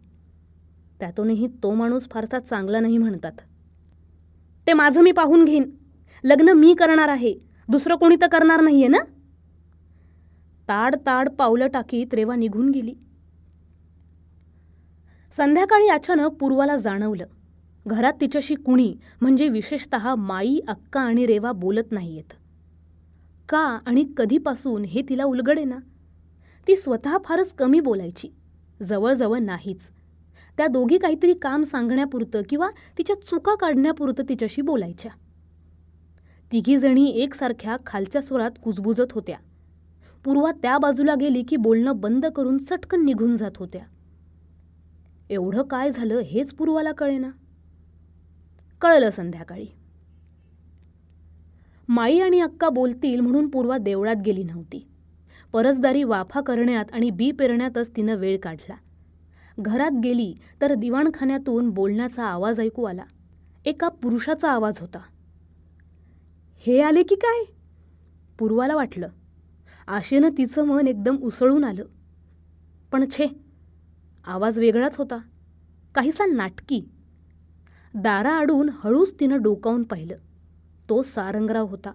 त्यातूनही 0.99 1.47
तो 1.47 1.73
माणूस 1.73 2.09
फारसा 2.09 2.39
चांगला 2.39 2.79
नाही 2.79 2.97
म्हणतात. 2.97 3.31
ते 4.67 4.73
माझं 4.73 5.01
मी 5.01 5.11
पाहून 5.11 5.45
घेईन. 5.45 5.71
लग्न 6.23 6.49
मी 6.49 6.73
करणार 6.73 7.09
आहे. 7.09 7.35
दुसरं 7.69 7.95
कोणी 7.95 8.15
तर 8.21 8.27
करणार 8.27 8.61
नाहीये 8.61 8.87
ना? 8.87 8.97
ताड 10.67 10.95
ताड 10.95 11.29
पावलं 11.29 11.67
टाकीत 11.67 12.13
रेवा 12.13 12.35
निघून 12.35 12.69
गेली. 12.69 12.93
संध्याकाळी 15.37 15.87
अचानक 15.87 16.31
पूर्वाला 16.31 16.75
जाणवलं. 16.75 17.25
घरात 17.87 18.13
तिच्याशी 18.21 18.55
कुणी 18.55 18.95
म्हणजे 19.21 19.47
विशेषत 19.47 19.95
माई 20.17 20.59
अक्का 20.67 21.01
आणि 21.01 21.25
रेवा 21.25 21.51
बोलत 21.51 21.91
नाहीयेत. 21.91 22.33
का 23.49 23.59
आणि 23.59 24.05
कधीपासून 24.17 24.85
हे 24.85 25.01
तिला 25.09 25.23
उलगडे 25.23 25.63
ना 25.63 25.77
ती 26.67 26.75
स्वतः 26.75 27.17
फारच 27.25 27.53
कमी 27.53 27.79
बोलायची. 27.79 28.27
जवळजवळ 28.83 29.39
नाहीच. 29.39 29.81
त्या 30.57 30.67
दोघी 30.67 30.97
काहीतरी 30.97 31.33
काम 31.33 31.63
सांगण्यापुरतं 31.63 32.41
किंवा 32.49 32.69
तिच्या 32.97 33.15
चुका 33.15 33.55
काढण्यापुरतं 33.55 34.23
तिच्याशी 34.29 34.61
बोलायच्या. 34.61 35.11
तिघीजणी 36.51 37.09
एकसारख्या 37.09 37.77
खालच्या 37.85 38.21
स्वरात 38.21 38.51
कुजबुजत 38.63 39.11
होत्या. 39.11 39.37
पूर्वा 40.23 40.51
त्या 40.51 40.77
बाजूला 40.77 41.15
गेली 41.15 41.43
की 41.43 41.55
बोलणं 41.55 41.99
बंद 41.99 42.25
करून 42.25 42.57
चटकन 42.57 43.05
निघून 43.05 43.35
जात 43.35 43.51
होत्या. 43.55 43.81
एवढं 45.29 45.61
काय 45.61 45.91
झालं 45.91 46.19
हेच 46.19 46.53
पूर्वाला 46.53 46.91
कळेना. 46.91 47.29
कळलं 48.83 49.09
संध्याकाळी. 49.09 49.65
माई 51.87 52.19
आणि 52.19 52.39
अक्का 52.39 52.69
बोलतील 52.69 53.19
म्हणून 53.19 53.49
पूर्वा 53.49 53.77
देवळात 53.77 54.15
गेली 54.25 54.43
नव्हती. 54.43 54.87
परसदारी 55.53 56.03
वाफा 56.03 56.41
करण्यात 56.41 56.85
आणि 56.93 57.09
बी 57.09 57.31
पेरण्यातच 57.31 57.95
तिनं 57.95 58.15
वेळ 58.15 58.37
काढला. 58.39 58.75
घरात 59.59 59.91
गेली 60.03 60.35
तर 60.61 60.73
दिवाणखान्यातून 60.73 61.69
बोलण्याचा 61.69 62.25
आवाज 62.25 62.59
ऐकू 62.59 62.83
आला. 62.83 63.03
एका 63.65 63.87
पुरुषाचा 63.87 64.51
आवाज 64.51 64.77
होता. 64.79 64.99
हे 66.57 66.81
आले 66.81 67.03
की 67.03 67.15
काय? 67.15 67.43
पूर्वाला 68.39 68.75
वाटलं. 68.75 69.07
आशेनं 69.87 70.29
तिचं 70.37 70.63
मन 70.63 70.87
एकदम 70.87 71.17
उसळून 71.17 71.63
आलं. 71.63 71.85
पण 72.91 73.05
छे 73.09 73.27
आवाज 74.25 74.59
वेगळाच 74.59 74.95
होता. 74.95 75.17
काहीसा 75.95 76.25
नाटकी. 76.25 76.89
दारा 77.95 78.31
आडून 78.31 78.69
हळूच 78.83 79.19
तिनं 79.19 79.41
डोकावून 79.41 79.83
पाहिलं. 79.83 80.15
तो 80.89 81.03
सारंगराव 81.03 81.65
होता. 81.65 81.91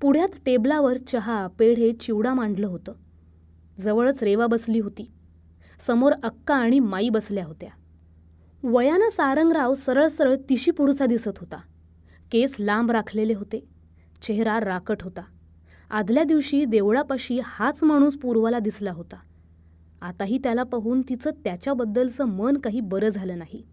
पुढ्यात 0.00 0.28
टेबलावर 0.46 0.96
चहा 0.98 1.46
पेढे 1.58 1.92
चिवडा 1.92 2.34
मांडलं 2.34 2.66
होतं. 2.66 2.92
जवळच 3.80 4.22
रेवा 4.22 4.46
बसली 4.46 4.78
होती. 4.78 5.10
समोर 5.86 6.12
अक्का 6.22 6.54
आणि 6.54 6.78
माई 6.78 7.08
बसल्या 7.08 7.44
होत्या. 7.44 7.70
वयानं 8.62 9.08
सारंगराव 9.08 9.74
सरळ 9.74 10.08
सरळ 10.08 10.36
तिशी 10.48 10.70
पुढचा 10.70 11.06
दिसत 11.06 11.38
होता. 11.38 11.56
केस 12.32 12.56
लांब 12.58 12.90
राखलेले 12.90 13.34
होते. 13.34 13.68
चेहरा 14.22 14.60
राकट 14.60 15.02
होता. 15.02 15.22
आदल्या 15.90 16.24
दिवशी 16.24 16.64
देवळापाशी 16.64 17.40
हाच 17.44 17.84
माणूस 17.84 18.16
पूर्वाला 18.16 18.58
दिसला 18.58 18.92
होता. 18.92 19.16
आताही 20.02 20.38
त्याला 20.38 20.62
पाहून 20.62 21.02
तिचं 21.08 21.30
त्याच्याबद्दलचं 21.30 22.24
मन 22.24 22.56
काही 22.56 22.80
बरं 22.80 23.08
झालं 23.08 23.38
नाही. 23.38 23.64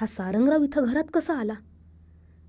हा 0.00 0.06
सारंगराव 0.06 0.62
इथं 0.62 0.84
घरात 0.84 1.04
कसा 1.14 1.34
आला? 1.34 1.52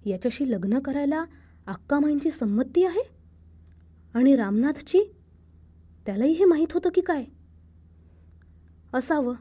याच्याशी 0.05 0.51
लग्न 0.51 0.79
करायला 0.79 1.25
अक्कामाईंची 1.67 2.31
संमती 2.31 2.85
आहे? 2.85 3.09
आणि 4.13 4.35
रामनाथची? 4.35 5.15
त्यालाही 6.05 6.31
हे 6.31 6.45
माहीत 6.45 6.67
होतं 6.71 6.89
की 6.95 7.01
काय? 7.01 7.25
असावं. 8.93 9.35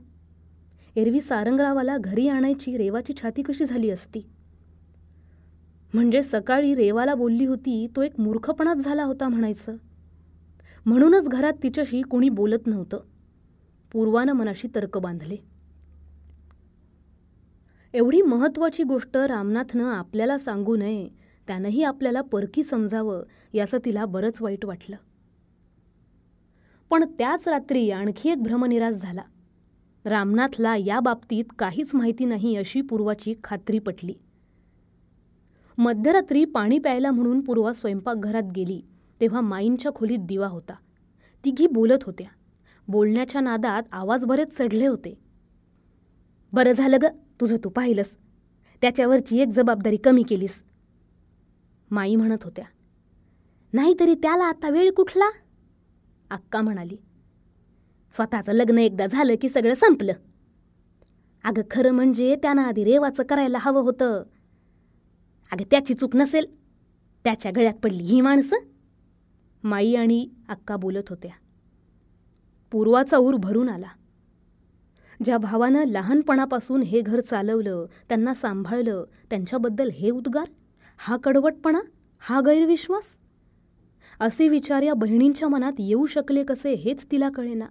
एरवी 0.97 1.21
सारंगरावाला 1.21 1.97
घरी 1.99 2.29
आणायची 2.29 2.77
रेवाची 2.77 3.13
छाती 3.23 3.43
कशी 3.43 3.65
झाली 3.65 3.91
असती? 3.91 4.31
म्हणजे 5.95 6.23
सकाळी 6.23 6.75
रेवाला 6.75 7.15
बोलली 7.15 7.47
होती 7.47 7.87
तो 7.97 8.03
एक 8.03 8.21
मूर्खपणाच 8.21 8.77
झाला 8.77 9.05
होता 9.05 9.29
म्हणायचं. 9.29 9.77
म्हणूनच 10.87 11.29
घरात 11.29 11.53
तिच्याशी 11.63 12.03
कोणी 12.03 12.29
बोलत 12.29 12.67
नव्हतं. 12.67 13.01
पूर्वानं 13.93 14.33
मनाशी 14.33 14.69
तर्क 14.75 14.99
बांधले. 14.99 15.58
एवढी 17.93 18.23
महत्त्वाची 18.23 18.83
गोष्ट 18.83 19.17
रामनाथनं 19.17 19.85
आपल्याला 19.85 20.39
सांगू 20.39 20.77
नये 20.77 21.09
त्यानंही 21.47 21.83
आपल्याला 21.83 22.21
परकी 22.21 22.63
समजावं 22.63 23.23
याचं 23.53 23.79
तिला 23.85 24.05
बरंच 24.05 24.43
वाईट 24.43 24.65
वाटलं. 24.65 24.97
पण 26.91 27.05
त्याच 27.05 27.49
रात्री 27.49 27.91
आणखी 27.91 28.31
एक 28.31 28.43
भ्रमनिराश 28.43 28.95
झाला. 28.95 29.23
रामनाथला 30.05 30.77
या 30.77 31.01
बाबतीत 31.01 31.45
काहीच 31.59 31.91
माहिती 31.95 32.25
नाही 32.25 32.57
अशी 32.57 32.81
पूर्वाची 32.81 33.35
खात्री 33.45 33.79
पटली. 33.79 34.15
मध्यरात्री 35.79 36.45
पाणी 36.45 36.79
प्यायला 36.79 37.11
म्हणून 37.11 37.41
पूर्वा 37.41 37.73
स्वयंपाकघरात 37.73 38.53
गेली 38.57 38.83
तेव्हा 39.21 39.41
माईंच्या 39.41 39.93
खोलीत 39.93 40.19
दिवा 40.19 40.47
होता. 40.47 40.75
तिघी 41.45 41.67
बोलत 41.67 42.05
होत्या. 42.07 42.27
बोलण्याच्या 42.89 43.41
नादात 43.41 43.83
आवाज 43.93 44.25
बरेच 44.25 44.59
चढले 44.59 44.87
होते. 44.87 45.28
बरं 46.53 46.73
झालं 46.73 46.97
ग 47.03 47.05
तुझं 47.41 47.57
तू 47.65 47.69
पाहिलंस. 47.69 48.17
त्याच्यावरची 48.81 49.39
एक 49.41 49.49
जबाबदारी 49.49 49.97
कमी 49.97 50.23
केलीस. 50.23 50.63
माई 51.91 52.17
म्हणत 52.17 52.45
होत्या 52.45 52.65
नाहीतरी 53.73 54.15
त्याला 54.15 54.45
आता 54.45 54.71
वेळ 54.71 54.91
कुठला? 54.91 55.31
अक्का 56.31 56.61
म्हणाली 56.61 56.97
स्वतःचं 58.15 58.53
लग्न 58.53 58.79
एकदा 58.79 59.07
झालं 59.07 59.35
की 59.43 59.49
सगळं 59.49 59.75
संपलं. 59.75 60.13
अगं 61.45 61.63
खरं 61.71 61.91
म्हणजे 61.91 62.37
त्यानं 62.37 62.63
आधी 62.63 62.85
रेवाचं 62.85 63.23
करायला 63.23 63.59
हवं 63.61 63.81
होतं. 63.81 64.23
अगं 65.53 65.65
त्याची 65.71 65.95
चूक 65.95 66.17
नसेल 66.17 66.47
त्याच्या 67.25 67.53
गळ्यात 67.57 67.75
पडली 67.75 68.05
ही 68.05 68.21
माणसं. 68.21 68.57
माई 69.63 69.95
आणि 69.95 70.29
अक्का 70.49 70.77
बोलत 70.77 71.09
होत्या. 71.09 71.31
पूर्वाचा 72.71 73.19
ऊर 73.19 73.35
भरून 73.35 73.69
आला. 73.69 73.89
ज्या 75.25 75.39
भावानं 75.39 75.85
लहानपणापासून 75.85 76.83
हे 76.83 77.01
घर 77.01 77.21
चालवलं 77.21 77.87
त्यांना 78.09 78.35
सांभाळलं 78.35 79.05
त्यांच्याबद्दल 79.31 79.91
हे 79.91 80.11
उद्गार? 80.11 80.47
हा 80.99 81.17
कडवटपणा? 81.17 81.81
हा 82.19 82.41
गैरविश्वास? 82.41 83.05
असे 84.21 84.49
विचार 84.49 84.83
या 84.83 84.95
बहिणींच्या 84.95 85.49
मनात 85.49 85.73
येऊ 85.79 86.07
शकले 86.07 86.45
कसे 86.45 86.75
हेच 86.75 87.07
तिला 87.13 87.29
कळेना. 87.29 87.67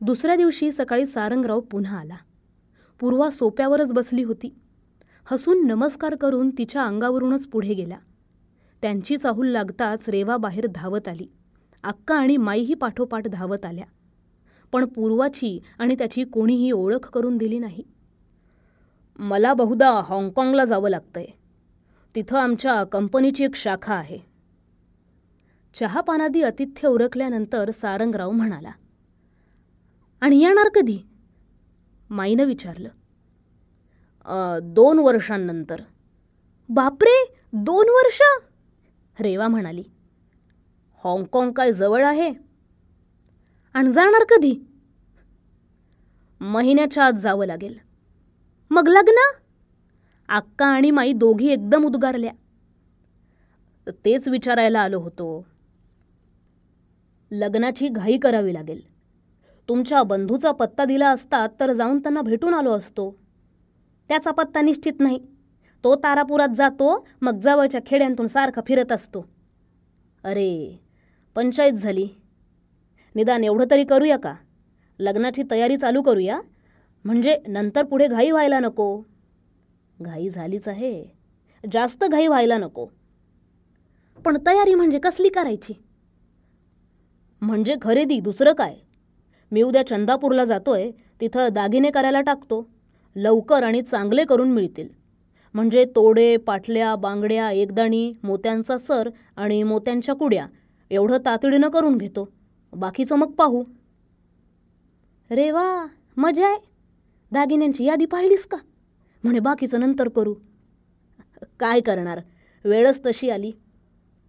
दुसऱ्या 0.00 0.36
दिवशी 0.36 0.72
सकाळी 0.72 1.06
सारंगराव 1.06 1.60
पुन्हा 1.60 1.98
आला. 1.98 2.16
पूर्वा 3.00 3.30
सोप्यावरच 3.30 3.92
बसली 3.92 4.22
होती. 4.22 4.54
हसून 5.24 5.66
नमस्कार 5.66 6.14
करून 6.14 6.50
तिच्या 6.50 6.84
अंगावरूनच 6.84 7.46
पुढे 7.46 7.74
गेला. 7.74 7.98
त्यांची 8.82 9.16
चाहूल 9.16 9.48
लागताच 9.48 10.08
रेवा 10.08 10.36
बाहेर 10.36 10.66
धावत 10.66 11.08
आली. 11.08 11.26
अक्का 11.82 12.14
आणि 12.14 12.36
माईही 12.36 12.74
पाठोपाठ 12.74 13.26
धावत 13.26 13.64
आल्या. 13.64 13.84
पण 14.72 14.84
पूर्वाची 14.86 15.58
आणि 15.78 15.94
त्याची 15.98 16.24
कोणीही 16.24 16.70
ओळख 16.72 17.08
करून 17.10 17.36
दिली 17.36 17.58
नाही. 17.58 17.82
मला 19.18 19.52
बहुधा 19.54 19.90
हाँगकाँगला 20.08 20.64
जावं 20.64 20.90
लागतंय. 20.90 21.26
तिथं 22.14 22.38
आमच्या 22.38 22.82
कंपनीची 22.84 23.44
एक 23.44 23.54
शाखा 23.54 23.94
आहे. 23.94 24.18
चहापानादी 25.74 26.42
आतिथ्य 26.42 26.88
उरकल्यानंतर 26.88 27.70
सारंगराव 27.70 28.30
म्हणाला 28.30 28.70
आणि 30.22 30.40
येणार 30.42 30.68
कधी? 30.74 30.98
माईनं 32.10 32.44
विचारलं 32.44 32.88
दोन 34.74 34.98
वर्षांनंतर. 34.98 35.80
बापरे 36.68 37.24
दोन 37.52 37.88
वर्ष? 37.88 38.20
रेवा 39.18 39.48
म्हणाली 39.48 39.82
हाँगकाँग 41.04 41.52
काय 41.52 41.72
जवळ 41.72 42.04
आहे? 42.04 42.30
आणि 43.74 43.92
जाणार 43.92 44.24
कधी? 44.24 44.54
महिन्याच्या 46.40 47.04
आत 47.04 47.12
जावं 47.12 47.46
लागेल. 47.46 47.78
मग 48.70 48.88
लग्न? 48.88 49.40
अक्का 50.28 50.66
आणि 50.66 50.90
माई 50.90 51.12
दोघी 51.12 51.48
एकदम 51.48 51.84
उद्गारल्या. 51.84 52.32
तेच 54.04 54.28
विचारायला 54.28 54.80
आलो 54.80 55.00
होतो. 55.00 55.46
लग्नाची 57.30 57.88
घाई 57.88 58.18
करावी 58.18 58.54
लागेल. 58.54 58.80
तुमच्या 59.68 60.02
बंधूचा 60.02 60.52
पत्ता 60.52 60.84
दिला 60.84 61.10
असता 61.10 61.46
तर 61.46 61.72
जाऊन 61.72 61.98
त्यांना 61.98 62.22
भेटून 62.22 62.54
आलो 62.54 62.72
असतो. 62.72 63.18
त्याचा 64.08 64.30
पत्ता 64.30 64.60
निश्चित 64.60 64.92
नाही. 65.00 65.18
तो 65.84 65.94
तारापुरात 65.94 66.48
जातो 66.56 67.08
मग 67.20 67.40
जवळच्या 67.40 67.80
खेड्यांतून 67.86 68.26
सारखा 68.26 68.60
फिरत 68.66 68.92
असतो. 68.92 69.28
अरे 70.24 70.80
पंचायत 71.34 71.72
झाली. 71.72 72.08
निदान 73.14 73.44
एवढं 73.44 73.64
तरी 73.70 73.84
करूया 73.84 74.16
का? 74.16 74.34
लग्नाची 74.98 75.42
तयारी 75.50 75.76
चालू 75.76 76.02
करूया? 76.02 76.40
म्हणजे 77.04 77.38
नंतर 77.46 77.84
पुढे 77.84 78.06
घाई 78.06 78.30
व्हायला 78.30 78.60
नको. 78.60 79.02
घाई 80.02 80.28
झालीच 80.28 80.68
आहे. 80.68 81.04
जास्त 81.72 82.04
घाई 82.04 82.26
व्हायला 82.26 82.58
नको. 82.58 82.86
पण 84.24 84.38
तयारी 84.46 84.74
म्हणजे 84.74 84.98
कसली 84.98 85.28
करायची? 85.28 85.72
म्हणजे 87.40 87.76
खरेदी 87.82 88.20
दुसरं 88.20 88.52
काय? 88.52 88.74
मी 89.52 89.62
उद्या 89.62 89.86
चंदापूरला 89.86 90.44
जातोय 90.44 90.90
तिथं 91.20 91.48
दागिने 91.52 91.90
करायला 91.90 92.20
टाकतो. 92.20 92.70
लवकर 93.16 93.62
आणि 93.62 93.82
चांगले 93.82 94.24
करून 94.24 94.50
मिळतील. 94.50 94.88
म्हणजे 95.54 95.84
तोडे 95.84 96.36
पाटल्या 96.36 96.96
बांगड्या 96.96 97.50
एकदाणी 97.50 98.12
मोत्यांचा 98.22 98.78
सर 98.78 99.10
आणि 99.36 99.62
मोत्यांच्या 99.62 100.14
कुड्या 100.14 100.46
एवढं 100.90 101.18
तातडीनं 101.26 101.68
करून 101.68 101.96
घेतो. 101.96 102.28
बाकीचं 102.72 103.16
मग 103.16 103.30
पाहू. 103.30 103.64
रे 105.30 105.50
वा 105.50 105.86
मजा 106.16 106.46
आहे. 106.46 106.58
दागिन्यांची 107.32 107.84
यादी 107.84 108.06
पाहिलीस 108.06 108.46
का? 108.46 108.56
म्हणे 109.24 109.38
बाकीचं 109.38 109.80
नंतर 109.80 110.08
करू. 110.08 110.34
काय 111.60 111.80
करणार? 111.80 112.20
वेळच 112.64 113.00
तशी 113.06 113.30
आली. 113.30 113.52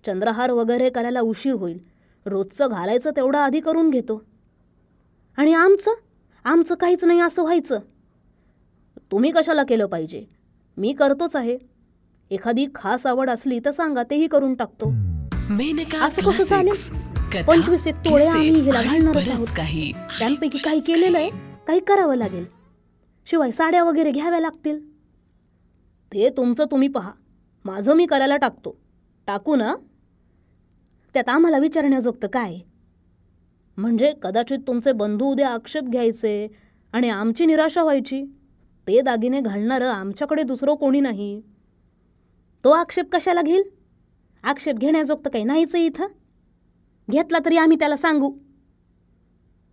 चंद्रहार 0.05 0.51
वगैरे 0.51 0.89
करायला 0.89 1.21
उशीर 1.21 1.53
होईल. 1.53 1.79
रोजचं 2.25 2.67
घालायचं 2.69 3.11
तेवढं 3.15 3.37
आधी 3.37 3.59
करून 3.59 3.89
घेतो. 3.89 4.23
आणि 5.37 5.53
आमचं? 5.53 5.91
आमचं 6.43 6.75
काहीच 6.75 7.03
नाही 7.03 7.19
असं 7.19 7.41
व्हायचं. 7.41 7.79
तुम्ही 9.11 9.31
कशाला 9.31 9.63
केलं 9.63 9.85
पाहिजे? 9.85 10.25
मी 10.77 10.93
करतोच 10.93 11.35
आहे. 11.35 11.57
एखादी 12.31 12.65
खास 12.75 13.05
आवड 13.05 13.29
असली 13.29 13.59
तर 13.59 13.71
सांगा 13.71 14.03
तेही 14.03 14.27
करून 14.27 14.55
टाकतो. 14.55 14.89
असं 16.05 16.21
कसं 16.21 16.43
चालेल? 16.43 17.10
पंचवीस 17.47 17.87
एक 17.87 17.95
तोळे 17.95 18.27
आम्ही 18.27 18.49
हिला 18.49 18.83
घालणारच 18.83 19.29
आहोत. 19.29 19.47
काही. 19.57 19.91
त्यांपैकी 20.19 20.57
काही 20.57 20.79
केलेलं 20.79 21.17
आहे 21.17 21.29
काही 21.67 21.79
करावं 21.79 22.15
लागेल. 22.15 22.45
शिवाय 23.25 23.51
साड्या 23.51 23.83
वगैरे 23.83 24.11
घ्याव्या 24.11 24.39
लागतील. 24.39 24.91
ते 26.13 26.29
तुमचं 26.29 26.65
तुम्ही 26.71 26.87
पहा. 26.87 27.11
माझं 27.65 27.93
मी 27.93 28.05
करायला 28.05 28.37
टाकतो. 28.37 28.79
टाकू 29.27 29.55
ना? 29.55 29.75
त्यात 31.13 31.29
आम्हाला 31.29 31.57
विचारण्याजोगतं 31.57 32.27
काय? 32.27 32.57
म्हणजे 33.77 34.13
कदाचित 34.21 34.59
तुमचे 34.67 34.91
बंधू 34.91 35.25
उद्या 35.25 35.49
आक्षेप 35.49 35.83
घ्यायचे 35.83 36.47
आणि 36.93 37.09
आमची 37.09 37.45
निराशा 37.45 37.83
व्हायची. 37.83 38.23
ते 38.87 39.01
दागिने 39.01 39.41
घालणारं 39.41 39.89
आमच्याकडे 39.89 40.43
दुसरं 40.43 40.75
कोणी 40.75 40.99
नाही. 40.99 41.41
तो 42.63 42.69
आक्षेप 42.69 43.15
कशाला 43.15 43.41
घेईल? 43.41 43.63
आक्षेप 44.43 44.75
घेण्याजोगतं 44.75 45.29
काही 45.29 45.43
नाहीच 45.43 45.75
आहे 45.75 45.85
इथं. 45.85 46.05
घेतला 47.11 47.37
तरी 47.45 47.57
आम्ही 47.57 47.77
त्याला 47.79 47.97
सांगू. 47.97 48.33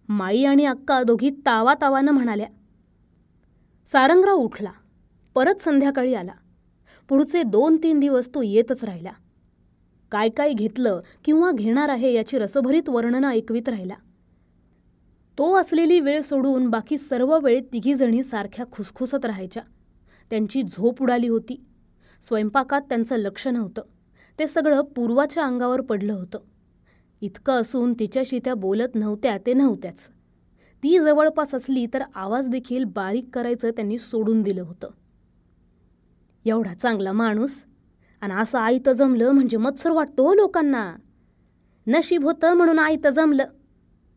माई 0.08 0.44
आणि 0.44 0.64
अक्का 0.64 1.02
दोघी 1.02 1.30
तावा 1.30 1.74
तावानं 1.80 2.12
म्हणाल्या. 2.12 2.46
सारंगराव 3.92 4.36
उठला. 4.36 4.72
परत 5.34 5.54
संध्याकाळी 5.64 6.14
आला. 6.14 6.32
पुढचे 7.08 7.42
दोन 7.42 7.76
तीन 7.76 8.00
दिवस 8.00 8.28
तो 8.28 8.42
येतच 8.42 8.84
राहिला. 8.84 9.10
काय 10.12 10.28
काय 10.28 10.52
घेतलं 10.52 11.00
किंवा 11.24 11.50
घेणार 11.50 11.88
आहे 11.88 12.12
याची 12.12 12.38
रसभरीत 12.38 12.88
वर्णनं 12.88 13.28
ऐकवीत 13.28 13.68
राहिला. 13.68 13.94
तो 15.38 15.56
असलेली 15.56 16.00
वेळ 16.00 16.20
सोडून 16.20 16.70
बाकी 16.70 16.98
सर्व 16.98 17.38
वेळ 17.38 17.60
तिघीजणी 17.72 18.22
सारख्या 18.22 18.66
खुसखुसत 18.72 19.24
राहायच्या. 19.24 19.62
त्यांची 20.30 20.62
झोप 20.62 21.02
उडाली 21.02 21.28
होती. 21.28 21.64
स्वयंपाकात 22.28 22.80
त्यांचं 22.80 23.16
लक्ष 23.16 23.46
नव्हतं. 23.46 23.82
ते 24.38 24.46
सगळं 24.46 24.80
पूर्वाच्या 24.80 25.44
अंगावर 25.44 25.80
पडलं 25.80 26.12
होतं. 26.12 26.38
इतकं 27.20 27.52
असून 27.52 27.94
तिच्याशी 27.94 28.38
त्या 28.44 28.54
बोलत 28.54 28.94
नव्हत्या 28.94 29.38
ते 29.46 29.52
नव्हत्याच. 29.52 29.98
ती 30.82 30.98
जवळपास 30.98 31.54
असली 31.54 31.86
तर 31.94 32.02
आवाज 32.14 32.48
देखील 32.48 32.84
बारीक 32.84 33.30
करायचं 33.32 33.70
त्यांनी 33.70 33.98
सोडून 33.98 34.42
दिलं 34.42 34.62
होतं. 34.62 34.90
एवढा 36.44 36.74
चांगला 36.74 37.12
माणूस? 37.12 37.54
आणि 38.20 38.34
असं 38.34 38.58
आईतं 38.58 38.92
जमलं 38.92 39.30
म्हणजे 39.30 39.56
मत्सर 39.56 39.90
वाटतो 39.90 40.26
हो 40.26 40.34
लोकांना. 40.34 40.96
नशीब 41.86 42.24
होतं 42.24 42.54
म्हणून 42.54 42.78
आईतं 42.78 43.10
जमलं. 43.10 43.44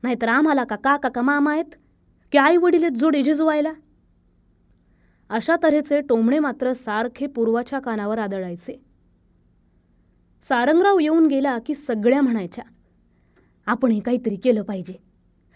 नाहीतर 0.03 0.27
आम्हाला 0.27 0.63
का 0.63 0.75
काका 0.75 1.09
का 1.09 1.21
मामा 1.21 1.53
आहेत? 1.53 1.75
की 2.31 2.37
आई 2.37 2.57
वडील 2.57 2.83
आहेत 2.83 2.97
जोडे 2.97 3.21
झिजवायला? 3.21 3.73
अशा 5.29 5.55
तऱ्हेचे 5.63 6.01
टोमणे 6.01 6.39
मात्र 6.39 6.73
सारखे 6.73 7.27
पूर्वाच्या 7.27 7.79
कानावर 7.79 8.17
आदळायचे. 8.19 8.81
सारंगराव 10.49 10.99
येऊन 10.99 11.27
गेला 11.27 11.57
की 11.65 11.75
सगळ्या 11.75 12.21
म्हणायच्या 12.21 12.63
आपण 13.65 13.91
हे 13.91 13.99
काहीतरी 13.99 14.35
केलं 14.35 14.61
पाहिजे. 14.61 14.93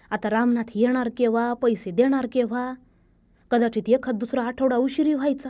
आता 0.09 0.29
रामनाथ 0.29 0.63
येणार 0.75 1.09
केव्हा 1.17 1.53
पैसे 1.53 1.91
देणार 1.91 2.27
केव्हा? 2.31 2.73
कदाचित 3.51 3.83
एखाद 3.87 4.15
दुसरा 4.15 4.43
आठवडा 4.43 4.75
उशिरी 4.75 5.13
व्हायचा. 5.13 5.49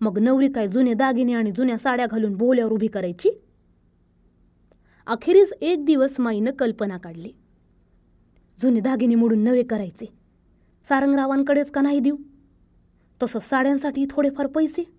मग 0.00 0.18
नवरी 0.18 0.48
काय 0.48 0.68
जुने 0.68 0.94
दागिने 0.94 1.32
आणि 1.32 1.50
जुन्या 1.50 1.78
साड्या 1.78 2.06
घालून 2.06 2.36
बोल्यावर 2.36 2.72
उभी 2.72 2.86
करायची? 2.86 3.42
अखेरीस 5.06 5.52
एक 5.60 5.84
दिवस 5.84 6.16
माईनं 6.18 6.50
कल्पना 6.50 6.98
काढली. 6.98 7.32
जुने 8.62 8.80
दागिने 8.80 9.14
मोडून 9.14 9.38
नवे 9.38 9.62
करायचे. 9.62 10.12
सारंगरावांकडेच 10.88 11.70
का 11.70 11.80
नाही 11.80 12.00
देऊ? 12.00 12.16
तसं 13.22 13.38
साड्यांसाठी 13.38 14.06
थोडेफार 14.10 14.46
पैसे. 14.46 14.92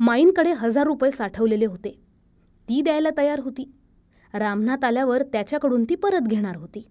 माईंकडे 0.00 0.52
हजार 0.52 0.86
रुपये 0.86 1.10
साठवलेले 1.10 1.66
होते. 1.66 1.90
ती 2.68 2.82
द्यायला 2.82 3.08
तयार 3.16 3.40
होती. 3.40 3.72
रामनाथ 4.34 4.84
आल्यावर 4.84 5.22
त्याच्याकडून 5.22 5.84
ती 5.84 5.94
परत 5.94 6.20
घेणार 6.20 6.56
होती. 6.56 6.86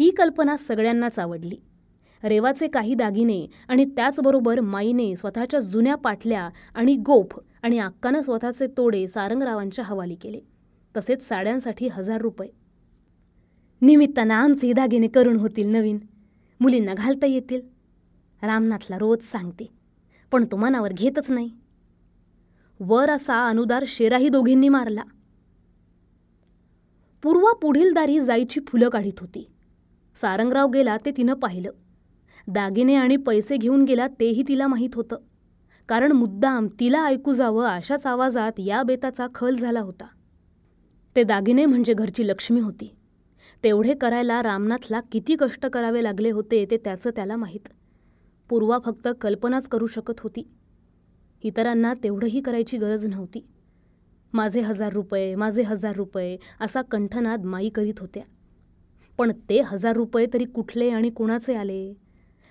ही 0.00 0.10
कल्पना 0.10 0.56
सगळ्यांनाच 0.56 1.18
आवडली. 1.18 1.56
रेवाचे 2.24 2.68
काही 2.68 2.94
दागिने 2.94 3.46
आणि 3.68 3.84
त्याचबरोबर 3.84 4.60
माईने 4.60 5.16
स्वतःच्या 5.16 5.60
जुन्या 5.60 5.94
पाटल्या 5.94 6.48
आणि 6.74 6.96
गोफ 6.96 7.38
आणि 7.62 7.78
अक्कानं 7.78 8.22
स्वतःचे 8.22 8.66
तोडे 8.66 9.08
सारंगरावांच्या 9.08 9.84
हवाली 9.84 10.14
केले. 10.14 10.40
तसेच 10.96 11.28
साड्यांसाठी 11.28 11.88
हजार 11.88 12.20
रुपये. 12.20 12.48
निमित्तानं 13.80 14.34
आमचे 14.34 14.72
दागिने 14.72 15.08
करून 15.08 15.36
होतील 15.36 15.72
नवीन. 15.72 15.98
मुलींना 16.60 16.94
घालता 16.94 17.26
येतील. 17.26 17.60
रामनाथला 18.42 18.98
रोज 18.98 19.22
सांगते 19.22 19.66
पण 20.32 20.44
तो 20.44 20.56
मनावर 20.56 20.92
घेतच 20.92 21.30
नाही. 21.30 21.50
वर 22.80 23.10
असा 23.10 23.48
अनुदार 23.48 23.84
शेराही 23.86 24.28
दोघींनी 24.28 24.68
मारला. 24.68 25.02
पूर्वा 27.22 27.52
पुढील 27.52 27.92
दारी 27.92 28.20
जायची 28.20 28.60
फुलं 28.68 28.88
काढीत 28.88 29.20
होती. 29.20 29.48
सारंगराव 30.20 30.68
गेला 30.68 30.96
ते 31.06 31.10
तिनं 31.10 31.34
पाहिलं. 31.34 31.70
दागिने 32.46 32.94
आणि 32.94 33.16
पैसे 33.16 33.56
घेऊन 33.56 33.84
गेला 33.84 34.06
तेही 34.08 34.42
तिला 34.48 34.66
माहीत 34.66 34.90
होतं. 34.94 35.16
कारण 35.88 36.12
मुद्दाम 36.12 36.68
तिला 36.80 37.04
ऐकू 37.04 37.32
जावं 37.32 37.66
अशाच 37.66 38.06
आवाजात 38.06 38.52
या 38.58 38.82
बेताचा 38.82 39.26
खल 39.34 39.56
झाला 39.56 39.80
होता. 39.80 40.06
ते 41.16 41.22
दागिने 41.22 41.66
म्हणजे 41.66 41.94
घरची 41.94 42.28
लक्ष्मी 42.28 42.60
होती. 42.60 42.94
तेवढे 43.64 43.94
करायला 43.94 44.42
रामनाथला 44.42 45.00
किती 45.12 45.36
कष्ट 45.40 45.66
करावे 45.66 46.02
लागले 46.02 46.30
होते 46.30 46.66
ते 46.70 46.76
त्याचं 46.76 47.10
त्याला 47.10 47.36
माहीत. 47.36 47.68
पूर्वा 48.48 48.78
फक्त 48.84 49.08
कल्पनाच 49.20 49.68
करू 49.68 49.86
शकत 49.86 50.20
होती. 50.20 50.48
इतरांना 51.42 51.94
तेवढंही 51.94 52.40
करायची 52.40 52.76
गरज 52.76 53.06
नव्हती. 53.06 53.46
माझे 54.32 54.60
हजार 54.60 54.92
रुपये 54.92 55.34
माझे 55.34 55.62
हजार 55.62 55.96
रुपये 55.96 56.36
असा 56.60 56.82
कंठनाद 56.82 57.44
माई 57.44 57.68
करीत 57.68 57.94
होत्या. 57.98 58.22
पण 59.18 59.32
ते 59.48 59.60
हजार 59.60 59.96
रुपये 59.96 60.26
तरी 60.34 60.44
कुठले 60.44 60.90
आणि 60.90 61.10
कुणाचे 61.10 61.54
आले? 61.54 61.94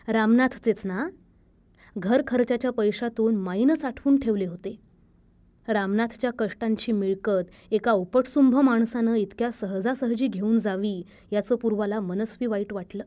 रामनाथचेच 0.08 0.82
ना? 0.84 1.08
घर 1.98 2.22
खर्चाच्या 2.28 2.72
पैशातून 2.72 3.36
माईनं 3.36 3.76
साठवून 3.76 4.20
ठेवले 4.20 4.46
होते. 4.46 4.80
रामनाथच्या 5.68 6.32
कष्टांची 6.40 6.92
मिळकत 6.92 7.72
एका 7.72 7.92
उपटसुंभ 7.92 8.56
माणसानं 8.56 9.16
इतक्या 9.16 9.52
सहजासहजी 9.52 10.28
घेऊन 10.28 10.60
जावी 10.60 11.04
याचं 11.32 11.56
पूर्वाला 11.56 12.00
मनस्वी 12.00 12.48
वाईट 12.48 12.74
वाटलं. 12.74 13.04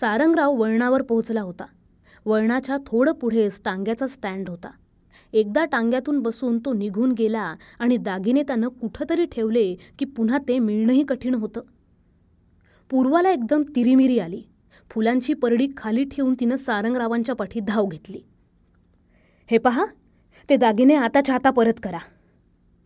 सारंगराव 0.00 0.52
वळणावर 0.52 1.02
पोहोचला 1.02 1.40
होता. 1.40 1.64
वळणाच्या 2.26 2.76
थोडं 2.86 3.12
पुढेच 3.12 3.60
टांग्याचा 3.64 4.06
स्टँड 4.06 4.48
होता. 4.48 4.70
एकदा 5.32 5.64
टांग्यातून 5.64 6.20
बसून 6.20 6.58
तो 6.58 6.72
निघून 6.72 7.12
गेला 7.12 7.54
आणि 7.78 7.96
दागिने 7.96 8.42
त्यानं 8.42 8.68
कुठंतरी 8.68 9.26
ठेवले 9.26 9.74
की 9.74 10.04
पुन्हा 10.04 10.38
ते 10.48 10.58
मिळणंही 10.58 11.04
कठीण 11.04 11.34
होतं. 11.34 11.60
पूर्वाला 12.90 13.30
एकदम 13.30 13.62
तिरीमिरी 13.62 14.18
आली. 14.18 14.42
फुलांची 14.90 15.34
परडी 15.34 15.68
खाली 15.76 16.04
ठेवून 16.04 16.34
तिनं 16.40 16.56
सारंगरावांच्या 16.56 17.34
पाठी 17.34 17.60
धाव 17.60 17.86
घेतली. 17.86 18.20
हे 19.50 19.58
पहा 19.58 19.84
ते 20.48 20.56
दागिने 20.56 20.94
आताच्या 20.94 21.34
आता 21.34 21.50
परत 21.50 21.74
करा. 21.82 21.98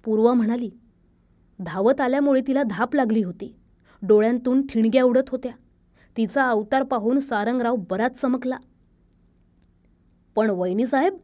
पूर्वा 0.05 0.35
म्हणाली. 0.35 0.71
धावत 1.59 2.01
आल्यामुळे 2.01 2.41
तिला 2.47 2.63
धाप 2.63 2.95
लागली 2.95 3.23
होती. 3.23 3.57
डोळ्यांतून 4.03 4.67
ठिणग्या 4.67 5.03
उडत 5.03 5.29
होत्या. 5.29 5.53
तिचा 6.17 6.49
अवतार 6.49 6.83
पाहून 6.83 7.21
सारंगराव 7.21 7.77
बराच 7.77 8.21
चमकला. 8.21 8.57
पण 10.37 10.51
वहिनीसाहेब 10.51 11.17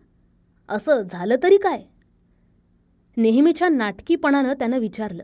असं 0.70 1.02
झालं 1.02 1.34
तरी 1.42 1.56
काय? 1.56 1.82
नेहमीच्या 3.16 3.68
नाटकीपणानं 3.68 4.52
त्यानं 4.52 4.78
विचारलं. 4.78 5.22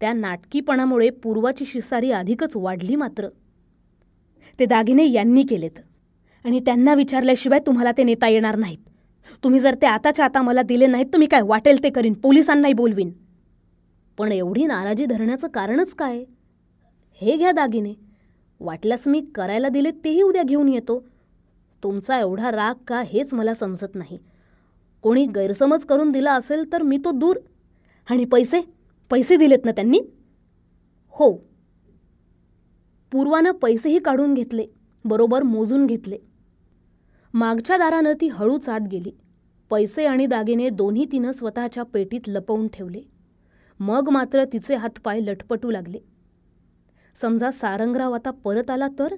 त्या 0.00 0.12
नाटकीपणामुळे 0.12 1.10
पूर्वाची 1.10 1.64
शिसारी 1.64 2.10
अधिकच 2.10 2.52
वाढली 2.54 2.96
मात्र. 2.96 3.28
ते 4.58 4.64
दागिने 4.64 5.10
यांनी 5.10 5.42
केलेत. 5.42 5.78
आणि 6.44 6.60
त्यांना 6.60 6.94
विचारल्याशिवाय 6.94 7.58
तुम्हाला 7.66 7.92
ते 7.92 8.02
नेता 8.02 8.28
येणार 8.28 8.56
नाहीत. 8.56 8.78
तुम्ही 9.44 9.60
जर 9.60 9.74
ते 9.74 9.86
आताच्या 9.86 10.24
आता 10.24 10.42
मला 10.42 10.62
दिले 10.62 10.86
नाहीत 10.86 11.06
तर 11.06 11.18
मी 11.18 11.26
काय 11.26 11.40
वाटेल 11.42 11.82
ते 11.82 11.90
करीन 11.90 12.12
पोलिसांनाही 12.12 12.74
बोलवीन. 12.74 13.10
पण 14.18 14.32
एवढी 14.32 14.64
नाराजी 14.66 15.06
धरण्याचं 15.06 15.48
कारणच 15.48 15.90
काय? 15.90 16.24
हे 17.20 17.36
घ्या 17.36 17.52
दागिने. 17.52 17.94
वाटल्यास 18.60 19.02
मी 19.06 19.20
करायला 19.34 19.68
दिले 19.68 19.90
तेही 19.90 20.22
उद्या 20.22 20.42
घेऊन 20.42 20.68
येतो. 20.68 21.04
तुमचा 21.82 22.20
एवढा 22.20 22.50
राग 22.50 22.74
का 22.88 23.02
हेच 23.02 23.34
मला 23.34 23.54
समजत 23.54 23.94
नाही. 23.94 24.18
कोणी 25.02 25.26
गैरसमज 25.26 25.84
करून 25.84 26.12
दिला 26.12 26.34
असेल 26.34 26.72
तर 26.72 26.82
मी 26.82 26.96
तो 26.96 27.10
दूर. 27.10 27.36
आणि 28.10 28.24
पैसे? 28.24 28.60
पैसे 29.10 29.36
दिलेत 29.36 29.58
ना 29.64 29.70
त्यांनी? 29.70 30.00
हो. 31.08 31.32
पूर्वानं 33.12 33.50
पैसेही 33.50 33.98
काढून 33.98 34.34
घेतले 34.34 34.66
बरोबर 35.04 35.42
मोजून 35.42 35.86
घेतले. 35.86 36.18
मागच्या 37.34 37.76
दारानं 37.76 38.12
ती 38.20 38.28
हळूच 38.28 38.68
आत 38.68 38.80
गेली. 38.80 39.12
पैसे 39.70 40.04
आणि 40.06 40.26
दागिने 40.26 40.68
दोन्ही 40.68 41.06
तिनं 41.12 41.32
स्वतःच्या 41.32 41.82
पेटीत 41.82 42.20
लपवून 42.26 42.68
ठेवले. 42.68 43.00
मग 43.80 44.08
मात्र 44.08 44.44
तिचे 44.44 44.74
हातपाय 44.74 45.20
लटपटू 45.20 45.70
लागले. 45.70 45.98
समजा 47.20 47.50
सारंगराव 47.50 48.12
आता 48.12 48.30
परत 48.30 48.70
आला 48.70 48.88
तर? 48.98 49.14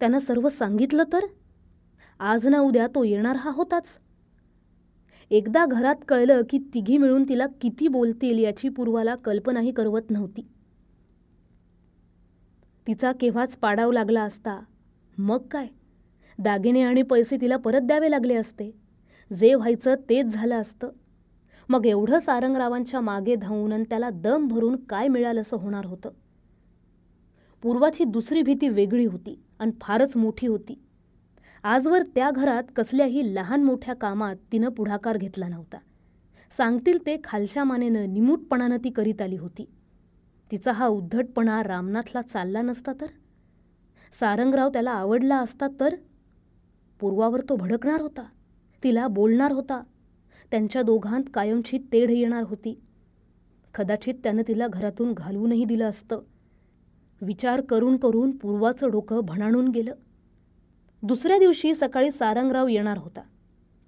त्यानं 0.00 0.18
सर्व 0.18 0.48
सांगितलं 0.48 1.02
तर? 1.12 1.20
आज 2.20 2.46
ना 2.46 2.58
उद्या 2.58 2.86
तो 2.86 3.04
येणार 3.04 3.36
हा 3.36 3.50
होताच. 3.54 3.84
एकदा 5.34 5.66
घरात 5.66 5.96
कळलं 6.08 6.42
की 6.50 6.58
तिघी 6.58 6.98
मिळून 6.98 7.24
तिला 7.28 7.46
किती 7.60 7.88
बोलतील 7.88 8.38
याची 8.38 8.68
पूर्वाला 8.68 9.14
कल्पनाही 9.14 9.72
करवत 9.72 10.10
नव्हती. 10.10 10.46
तिचा 12.86 13.12
केव्हाच 13.12 13.56
पाडाव 13.56 13.92
लागला 13.92 14.22
असता 14.22 14.60
मग 15.18 15.38
काय? 15.50 15.66
दागिने 16.38 16.82
आणि 16.82 17.02
पैसे 17.02 17.36
तिला 17.40 17.56
परत 17.56 17.80
द्यावे 17.80 18.10
लागले 18.10 18.34
असते. 18.34 18.70
जे 19.38 19.54
व्हायचं 19.54 19.94
तेच 20.08 20.26
झालं 20.26 20.54
असतं. 20.54 20.88
मग 21.68 21.86
एवढं 21.86 22.18
सारंगरावांच्या 22.18 23.00
मागे 23.00 23.34
धावून 23.34 23.72
आणि 23.72 23.84
त्याला 23.90 24.10
दम 24.10 24.48
भरून 24.48 24.76
काय 24.76 25.08
मिळालं 25.08 25.40
असं 25.40 25.56
होणार 25.56 25.86
होतं? 25.86 26.10
पूर्वाची 27.62 28.04
दुसरी 28.04 28.42
भीती 28.42 28.68
वेगळी 28.68 29.04
होती 29.04 29.42
आणि 29.58 29.70
फारच 29.80 30.16
मोठी 30.16 30.46
होती. 30.46 30.83
आजवर 31.64 32.02
त्या 32.02 32.30
घरात 32.30 32.62
कसल्याही 32.76 33.34
लहान 33.34 33.62
मोठ्या 33.62 33.94
कामात 33.94 34.36
तिनं 34.52 34.68
पुढाकार 34.68 35.16
घेतला 35.16 35.48
नव्हता. 35.48 35.78
सांगतील 36.56 36.98
ते 37.06 37.16
खालच्या 37.24 37.64
मानेनं 37.64 38.14
निमूटपणानं 38.14 38.76
ती 38.76 38.90
करीत 38.90 39.22
आली 39.22 39.36
होती. 39.36 39.68
तिचा 40.50 40.72
हा 40.72 40.86
उद्धटपणा 40.86 41.62
रामनाथला 41.62 42.22
चालला 42.22 42.62
नसता 42.62 42.92
तर? 43.00 43.06
सारंगराव 44.20 44.68
त्याला 44.68 44.90
आवडला 44.90 45.36
असता 45.36 45.66
तर? 45.80 45.94
पूर्वावर 47.00 47.40
तो 47.40 47.56
भडकणार 47.56 48.00
होता. 48.00 48.24
तिला 48.82 49.06
बोलणार 49.06 49.52
होता. 49.52 49.82
त्यांच्या 50.50 50.82
दोघांत 50.82 51.24
कायमची 51.34 51.78
तेढ 51.92 52.10
येणार 52.10 52.42
होती. 52.42 52.80
कदाचित 53.74 54.14
त्यानं 54.14 54.42
तिला 54.48 54.66
घरातून 54.68 55.12
घालवूनही 55.12 55.64
दिलं 55.64 55.88
असतं. 55.88 56.20
विचार 57.20 57.60
करून 57.60 57.96
करून 57.96 58.30
पूर्वाचं 58.30 58.90
डोकं 58.90 59.20
भणाणून 59.24 59.68
गेलं. 59.68 59.94
दुसऱ्या 61.06 61.38
दिवशी 61.38 61.74
सकाळी 61.74 62.10
सारंगराव 62.10 62.68
येणार 62.68 62.98
होता. 62.98 63.20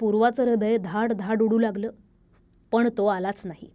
पूर्वाचं 0.00 0.44
हृदय 0.44 0.76
धाड 0.76 1.12
धाड 1.12 1.42
उडू 1.42 1.58
लागलं 1.58 1.90
पण 2.72 2.88
तो 2.98 3.06
आलाच 3.06 3.40
नाही. 3.44 3.70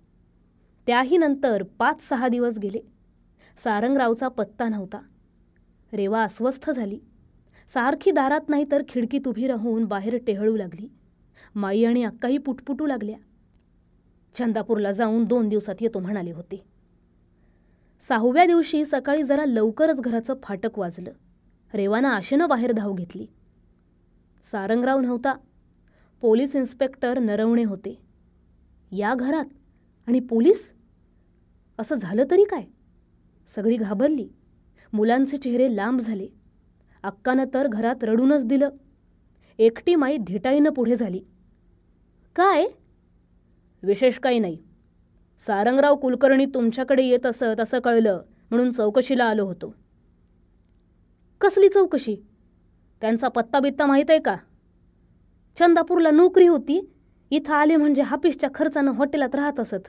त्याही 0.87 1.17
नंतर 1.17 1.63
पाच 1.63 2.09
सहा 2.09 2.27
दिवस 2.27 2.57
गेले. 2.57 2.79
सारंगरावचा 3.63 4.27
पत्ता 4.27 4.69
नव्हता. 4.69 4.99
रेवा 5.93 6.23
अस्वस्थ 6.23 6.71
झाली. 6.71 6.99
सारखी 7.73 8.11
दारात 8.11 8.49
नाही 8.49 8.65
तर 8.71 8.81
खिडकीत 8.89 9.27
उभी 9.27 9.47
राहून 9.47 9.85
बाहेर 9.85 10.17
टेहळू 10.27 10.55
लागली. 10.57 10.87
माई 11.55 11.83
आणि 11.83 12.03
अक्काही 12.03 12.37
पुटपुटू 12.37 12.85
लागल्या. 12.85 13.17
चंदापूरला 14.37 14.91
जाऊन 14.91 15.23
दोन 15.23 15.49
दिवसात 15.49 15.75
येतो 15.81 15.99
म्हणाले 15.99 16.31
होते. 16.31 16.63
सहाव्या 18.07 18.45
दिवशी 18.45 18.85
सकाळी 18.85 19.23
जरा 19.23 19.45
लवकरच 19.45 19.99
घराचं 19.99 20.33
फाटक 20.43 20.79
वाजलं. 20.79 21.11
रेवानं 21.73 22.07
आशेनं 22.07 22.49
बाहेर 22.49 22.71
धाव 22.71 22.93
घेतली. 22.93 23.25
सारंगराव 24.51 24.99
नव्हता. 24.99 25.33
पोलीस 26.21 26.55
इन्स्पेक्टर 26.55 27.19
नरवणे 27.19 27.63
होते. 27.63 28.01
या 28.91 29.13
घरात? 29.13 29.45
आणि 30.07 30.19
पोलीस? 30.19 30.71
असं 31.79 31.95
झालं 31.95 32.23
तरी 32.31 32.43
काय? 32.43 32.63
सगळी 33.55 33.75
घाबरली. 33.75 34.29
मुलांचे 34.93 35.37
चेहरे 35.37 35.75
लांब 35.75 35.99
झाले. 35.99 36.27
अक्कानं 37.03 37.43
तर 37.53 37.67
घरात 37.67 38.03
रडूनच 38.03 38.45
दिलं. 38.45 38.69
एकटी 39.59 39.95
माई 39.95 40.17
धिटाईनं 40.17 40.69
पुढे 40.69 40.95
झाली. 40.95 41.19
काय? 42.35 42.65
विशेष 43.83 44.19
काही 44.19 44.39
नाही. 44.39 44.57
सारंगराव 45.47 45.95
कुलकर्णी 45.95 46.45
तुमच्याकडे 46.45 47.03
येत 47.03 47.25
असत 47.25 47.59
असं 47.59 47.79
कळलं 47.79 48.21
म्हणून 48.49 48.71
चौकशीला 48.71 49.25
आलो 49.25 49.45
होतो. 49.45 49.80
कसली 51.41 51.69
चौकशी? 51.69 52.15
त्यांचा 53.01 53.27
पत्ता 53.27 53.59
बित्ता 53.59 53.85
माहीत 53.85 54.05
आहे 54.09 54.19
का? 54.19 54.35
चंदापूरला 55.59 56.11
नोकरी 56.11 56.47
होती 56.47 56.91
इथं 57.29 57.53
आले 57.53 57.75
म्हणजे 57.75 58.01
हाफिसच्या 58.01 58.49
खर्चानं 58.55 58.91
हॉटेलात 58.91 59.35
राहत 59.35 59.59
असत. 59.59 59.87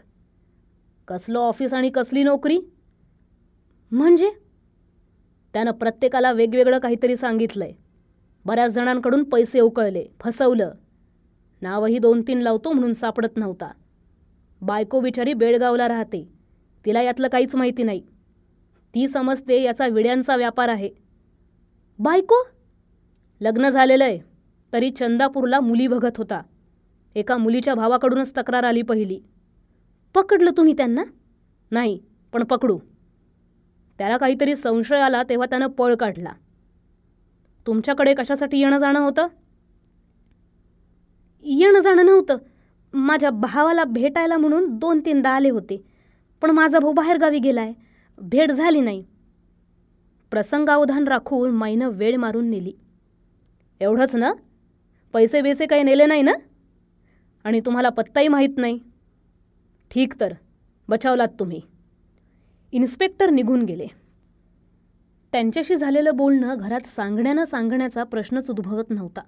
कसलं 1.09 1.39
ऑफिस 1.39 1.75
आणि 1.75 1.91
कसली 1.91 2.23
नोकरी? 2.23 2.59
म्हणजे? 3.91 4.31
त्यानं 5.53 5.71
प्रत्येकाला 5.71 6.33
वेगवेगळं 6.33 6.79
काहीतरी 6.79 7.17
सांगितलंय. 7.17 7.73
बऱ्याच 8.45 8.73
जणांकडून 8.73 9.25
पैसे 9.25 9.61
उकळले 9.61 10.07
फसवलं. 10.21 10.73
नावही 11.63 11.99
दोन 11.99 12.23
तीन 12.23 12.39
लावतो 12.39 12.73
म्हणून 12.73 12.93
सापडत 12.93 13.37
नव्हता. 13.37 13.71
बायको 14.63 15.01
बिचारी 15.01 15.35
बेळगावला 15.35 15.89
राहते. 15.89 16.29
तिला 16.87 17.03
यातलं 17.03 17.29
काहीच 17.29 17.55
माहिती 17.55 17.83
नाही. 17.83 18.07
ती 18.95 19.09
समजते 19.09 19.63
याचा 19.63 19.87
विड्यांचा 19.87 20.37
व्यापार 20.37 20.69
आहे. 20.69 21.02
बायको? 21.99 22.35
लग्न 23.41 23.69
झालेलं 23.69 24.05
आहे 24.05 24.19
तरी 24.73 24.91
चंदापूरला 24.91 25.61
मुली 25.61 25.87
बघत 25.87 26.17
होता. 26.17 26.43
एका 27.15 27.37
मुलीच्या 27.37 27.75
भावाकडूनच 27.75 28.33
तक्रार 28.37 28.65
आली 28.65 28.83
पहिली. 28.83 29.21
पकडलं 30.15 30.51
तुम्ही 30.57 30.73
त्यांना? 30.73 31.05
नाही 31.71 32.01
पण 32.33 32.45
पकडू. 32.45 32.79
त्याला 33.99 34.17
काहीतरी 34.17 34.57
संशय 34.57 35.01
आला 35.01 35.23
तेव्हा 35.23 35.47
त्यानं 35.47 35.67
पळ 35.67 35.95
काढला. 35.95 36.33
तुमच्याकडे 37.67 38.15
कशासाठी 38.15 38.59
येणं 38.61 38.79
जाणं 38.79 39.01
होतं? 39.01 39.27
येणं 41.43 41.81
जाणं 41.81 42.07
नव्हतं. 42.07 42.37
माझ्या 42.93 43.31
भावाला 43.31 43.85
भेटायला 43.85 44.37
म्हणून 44.37 44.79
दोन 44.79 45.01
तीनदा 45.01 45.31
आले 45.31 45.51
होते. 45.51 45.85
पण 46.43 46.51
माझा 46.51 46.79
भाऊ 46.79 46.93
बाहेरगावी 46.93 47.39
गेला 47.39 47.61
आहे 47.61 47.75
भेट 48.19 48.51
झाली 48.53 48.81
नाही. 48.81 49.05
प्रसंगावधान 50.33 51.09
राखून 51.09 51.51
माईनं 51.51 51.89
वेळ 51.89 52.17
मारून 52.17 52.51
नेली. 52.51 52.73
एवढंच 53.81 54.17
ना? 54.17 54.33
पैसे 55.13 55.41
बेसे 55.41 55.67
काही 55.67 55.83
नेले 55.83 56.07
नाही 56.07 56.23
ना? 56.23 56.33
आणि 57.45 57.61
तुम्हाला 57.61 57.89
पत्ताही 57.89 58.29
माहीत 58.29 58.49
नाही. 58.57 58.79
ठीक 59.91 60.21
तर 60.21 60.33
बचावलात 60.89 61.29
तुम्ही. 61.41 61.61
इन्स्पेक्टर 62.73 63.31
निघून 63.31 63.63
गेले. 63.63 63.87
त्यांच्याशी 65.33 65.77
झालेलं 65.77 66.17
बोलणं 66.17 66.55
घरात 66.59 66.87
सांगण्यानं 66.87 67.45
सांगण्याचा 67.45 68.05
प्रश्नच 68.05 68.51
उद्भवत 68.51 68.91
नव्हता. 68.91 69.21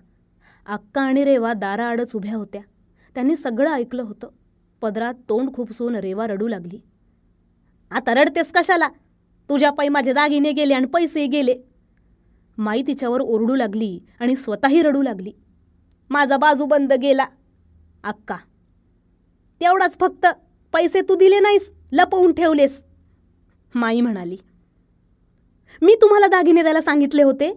अक्का 0.67 1.03
आणि 1.03 1.25
रेवा 1.25 1.53
दाराआडच 1.53 2.11
उभ्या 2.15 2.37
होत्या. 2.37 2.63
त्यांनी 3.15 3.37
सगळं 3.37 3.71
ऐकलं 3.71 4.03
होतं. 4.03 4.29
पदरात 4.81 5.15
तोंड 5.29 5.55
खुपसून 5.55 5.97
रेवा 5.97 6.27
रडू 6.27 6.49
लागली. 6.49 6.81
आता 7.91 8.15
रडतेस 8.15 8.53
कशाला? 8.53 8.89
तुझ्या 9.49 9.71
पायी 9.71 9.89
माझे 9.89 10.13
दागिने 10.13 10.53
गेले 10.53 10.75
आणि 10.75 10.87
पैसे 10.87 11.27
गेले. 11.27 11.55
माई 12.59 12.83
तिच्यावर 12.87 13.21
ओरडू 13.21 13.55
लागली 13.55 13.99
आणि 14.21 14.37
स्वतःही 14.37 14.83
रडू 14.83 15.03
लागली. 15.03 15.33
माझा 16.11 16.37
बाजू 16.37 16.67
बंद 16.67 16.93
गेला. 16.93 17.27
अक्का 18.05 18.37
तेवढाच 19.61 19.97
फक्त 19.99 20.27
पैसे 20.73 21.01
तू 21.01 21.15
दिले 21.15 21.39
नाहीस 21.41 21.71
लपवून 21.93 22.33
ठेवलेस. 22.33 22.83
माई 23.75 24.01
म्हणाली 24.01 24.37
मी 25.83 25.95
तुम्हाला 26.03 26.27
दागिने 26.27 26.63
द्यायला 26.63 26.81
सांगितले 26.81 27.23
होते. 27.23 27.53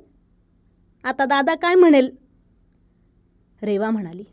आता 1.04 1.26
दादा 1.26 1.56
काय 1.56 1.76
म्हणेल? 1.76 2.10
रेवा 3.62 3.90
म्हणाली 3.90 4.24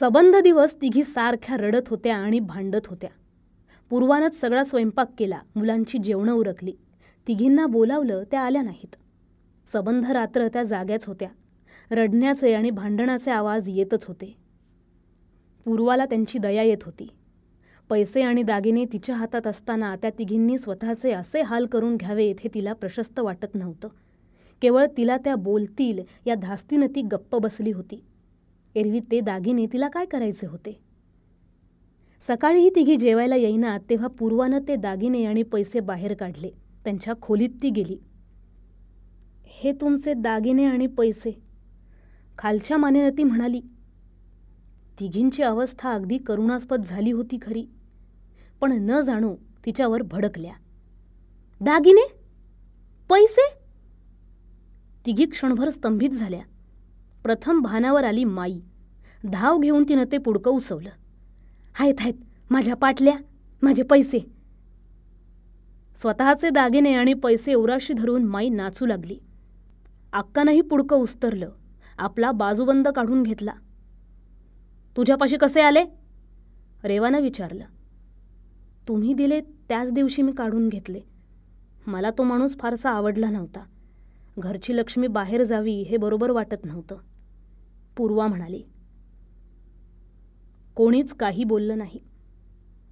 सबंध 0.00 0.36
दिवस 0.36 0.74
तिघी 0.74 1.02
सारख्या 1.04 1.56
रडत 1.56 1.88
होत्या 1.88 2.16
आणि 2.16 2.38
भांडत 2.40 2.86
होत्या. 2.86 3.10
पूर्वानंच 3.90 4.40
सगळा 4.40 4.64
स्वयंपाक 4.64 5.10
केला 5.18 5.40
मुलांची 5.56 5.98
जेवणं 5.98 6.32
उरकली. 6.32 6.72
तिघींना 7.28 7.66
बोलावलं 7.66 8.22
त्या 8.30 8.40
आल्या 8.40 8.62
नाहीत. 8.62 8.96
सबंध 9.72 10.10
रात्र 10.10 10.48
त्या 10.48 10.62
जाग्याच 10.62 11.04
होत्या. 11.04 11.28
रडण्याचे 11.90 12.54
आणि 12.54 12.70
भांडणाचे 12.70 13.30
आवाज 13.30 13.64
येतच 13.68 14.04
होते. 14.04 14.36
पूर्वाला 15.64 16.04
त्यांची 16.04 16.38
दया 16.38 16.62
येत 16.62 16.84
होती. 16.84 17.08
पैसे 17.88 18.22
आणि 18.22 18.42
दागिने 18.42 18.84
तिच्या 18.84 19.14
हातात 19.14 19.46
असताना 19.46 19.96
त्या 19.96 20.10
तिघींनी 20.10 20.58
स्वतःचे 20.58 21.12
असे 21.12 21.42
हाल 21.42 21.66
करून 21.66 21.96
घ्यावेत 21.96 22.34
हे 22.40 22.50
तिला 22.54 22.72
प्रशस्त 22.72 23.20
वाटत 23.20 23.54
नव्हतं. 23.54 23.88
केवळ 24.62 24.86
तिला 24.96 25.16
त्या 25.16 25.36
बोलतील 25.36 26.00
या 26.26 26.34
धास्तीनं 26.34 26.86
ती 26.86 27.02
गप्प 27.02 27.36
बसली 27.36 27.72
होती. 27.72 28.04
एरवी 28.74 29.00
ते 29.10 29.20
दागिने 29.20 29.66
तिला 29.66 29.88
काय 29.88 30.04
करायचे 30.04 30.46
होते? 30.46 30.83
सकाळीही 32.26 32.70
तिघी 32.70 32.96
जेवायला 32.96 33.36
येईना 33.36 33.78
तेव्हा 33.90 34.08
पूर्वानं 34.08 34.58
ते 34.68 34.76
दागिने 34.76 35.24
आणि 35.24 35.42
पैसे 35.42 35.80
बाहेर 35.80 36.14
काढले. 36.14 36.50
त्यांच्या 36.84 37.14
खोलीत 37.22 37.48
ती 37.62 37.70
गेली. 37.70 37.98
हे 39.44 39.72
तुमचे 39.72 40.14
दागिने 40.14 40.64
आणि 40.64 40.86
पैसे 40.86 41.42
खालच्या 42.38 42.76
मानेनं 42.76 43.18
ती 43.18 43.22
म्हणाली. 43.22 43.60
तिघींची 45.00 45.42
अवस्था 45.42 45.92
अगदी 45.92 46.18
करुणास्पद 46.18 46.82
झाली 46.84 47.10
होती 47.10 47.38
खरी 47.42 47.66
पण 48.60 48.72
न 48.72 49.00
जाणू 49.00 49.36
तिच्यावर 49.66 50.02
भडकल्या. 50.02 50.52
दागिने? 51.60 52.08
पैसे? 53.08 53.54
तिघी 55.06 55.24
क्षणभर 55.24 55.70
स्तंभित 55.70 56.10
झाल्या. 56.10 56.42
प्रथम 57.22 57.60
भानावर 57.60 58.04
आली 58.04 58.24
माई. 58.24 58.60
धाव 59.32 59.58
घेऊन 59.58 59.84
तिनं 59.88 60.04
ते 60.12 60.18
पुडकं 60.18 60.50
उसवलं. 60.50 60.90
आहेत 61.78 61.94
आहेत. 62.00 62.14
माझ्या 62.50 62.76
पाटल्या 62.76 63.16
माझे 63.62 63.82
पैसे. 63.82 64.18
स्वतःचे 65.96 66.50
दागिने 66.50 66.94
आणि 66.94 67.14
पैसे 67.14 67.54
उराशी 67.54 67.92
धरून 67.92 68.24
माई 68.24 68.48
नाचू 68.48 68.86
लागली. 68.86 69.18
अक्कानंही 70.12 70.60
पुडकं 70.60 70.96
उस्तरलं. 70.96 71.50
आपला 71.98 72.32
बाजूबंद 72.32 72.88
काढून 72.88 73.22
घेतला. 73.22 73.52
तुझ्यापाशी 74.96 75.36
कसे 75.36 75.60
आले? 75.60 75.84
रेवानं 76.84 77.20
विचारलं. 77.20 77.64
तुम्ही 78.88 79.14
दिले 79.14 79.40
त्याच 79.40 79.92
दिवशी 79.92 80.22
मी 80.22 80.32
काढून 80.32 80.68
घेतले. 80.68 81.00
मला 81.86 82.10
तो 82.10 82.22
माणूस 82.22 82.58
फारसा 82.58 82.90
आवडला 82.90 83.30
नव्हता. 83.30 83.64
घरची 84.38 84.76
लक्ष्मी 84.76 85.06
बाहेर 85.06 85.42
जावी 85.42 85.74
हे 85.74 85.96
बरोबर 85.96 86.30
वाटत 86.30 86.64
नव्हतं. 86.64 86.96
पूर्वा 87.96 88.26
म्हणाली 88.26 88.62
कोणीच 90.74 91.14
काही 91.14 91.44
बोललं 91.44 91.78
नाही. 91.78 92.00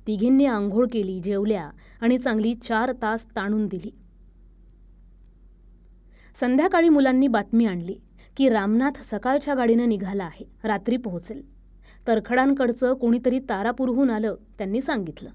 तिघींनी 0.06 0.44
आंघोळ 0.44 0.86
केली 0.92 1.20
जेवल्या 1.20 1.70
आणि 2.00 2.18
चांगली 2.18 2.54
चार 2.54 2.92
तास 3.02 3.26
ताणून 3.36 3.66
दिली. 3.66 3.90
संध्याकाळी 6.40 6.88
मुलांनी 6.88 7.28
बातमी 7.28 7.66
आणली 7.66 7.96
की 8.36 8.48
रामनाथ 8.48 9.02
सकाळच्या 9.10 9.54
गाडीनं 9.54 9.88
निघाला 9.88 10.24
आहे 10.24 10.44
रात्री 10.64 10.96
पोहोचेल. 10.96 11.42
तरखडांकडचं 12.06 12.94
कोणीतरी 12.94 13.38
तारापूरहून 13.38 14.10
आलं 14.10 14.34
त्यांनी 14.58 14.80
सांगितलं. 14.80 15.30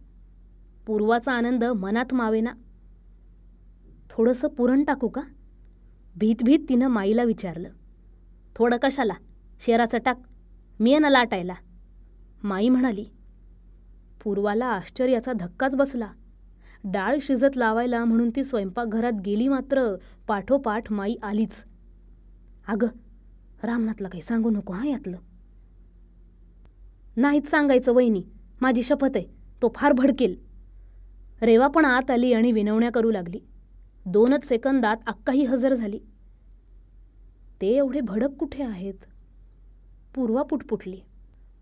पूर्वाचा 0.87 1.31
आनंद 1.31 1.63
मनात 1.63 2.13
मावेना. 2.13 2.51
थोडंसं 4.09 4.47
पुरण 4.47 4.83
टाकू 4.83 5.07
का? 5.07 5.21
भीतभीत 6.15 6.59
तिनं 6.69 6.87
माईला 6.87 7.23
विचारलं. 7.23 7.69
थोडं 8.55 8.77
कशाला? 8.81 9.13
शेराचं 9.65 9.97
टाक. 10.05 10.17
मी 10.79 10.91
आहे 10.91 10.99
ना 10.99 11.09
लाटायला. 11.09 11.53
माई 12.43 12.69
म्हणाली 12.69 13.05
पूर्वाला 14.23 14.65
आश्चर्याचा 14.65 15.33
धक्काच 15.33 15.75
बसला. 15.75 16.11
डाळ 16.83 17.17
शिजत 17.21 17.57
लावायला 17.57 18.05
म्हणून 18.05 18.29
ती 18.29 18.43
स्वयंपाकघरात 18.43 19.13
गेली 19.25 19.47
मात्र 19.47 19.95
पाठोपाठ 20.27 20.91
माई 20.91 21.15
आलीच. 21.23 21.63
अगं 22.67 22.87
रामनाथला 23.63 24.07
काही 24.07 24.23
सांगू 24.23 24.49
नको 24.49 24.73
हा 24.73 24.87
यातलं. 24.87 25.17
नाहीच 27.17 27.49
सांगायचं 27.49 27.93
वहिनी 27.93 28.23
माझी 28.61 28.83
शपथ 28.83 29.09
आहे 29.15 29.25
तो 29.61 29.71
फार 29.75 29.91
भडकेल. 29.91 30.35
रेवा 31.41 31.67
पण 31.67 31.85
आत 31.85 32.11
आली 32.11 32.33
आणि 32.33 32.51
विनवण्या 32.51 32.91
करू 32.91 33.11
लागली. 33.11 33.39
दोनच 34.05 34.47
सेकंदात 34.47 34.97
अक्काही 35.07 35.43
हजर 35.43 35.73
झाली. 35.73 35.99
ते 37.61 37.67
एवढे 37.67 38.01
भडक 38.01 38.29
कुठे 38.29 38.63
आहेत? 38.63 39.05
पूर्वा 40.15 40.43
पुटपुटली. 40.43 40.99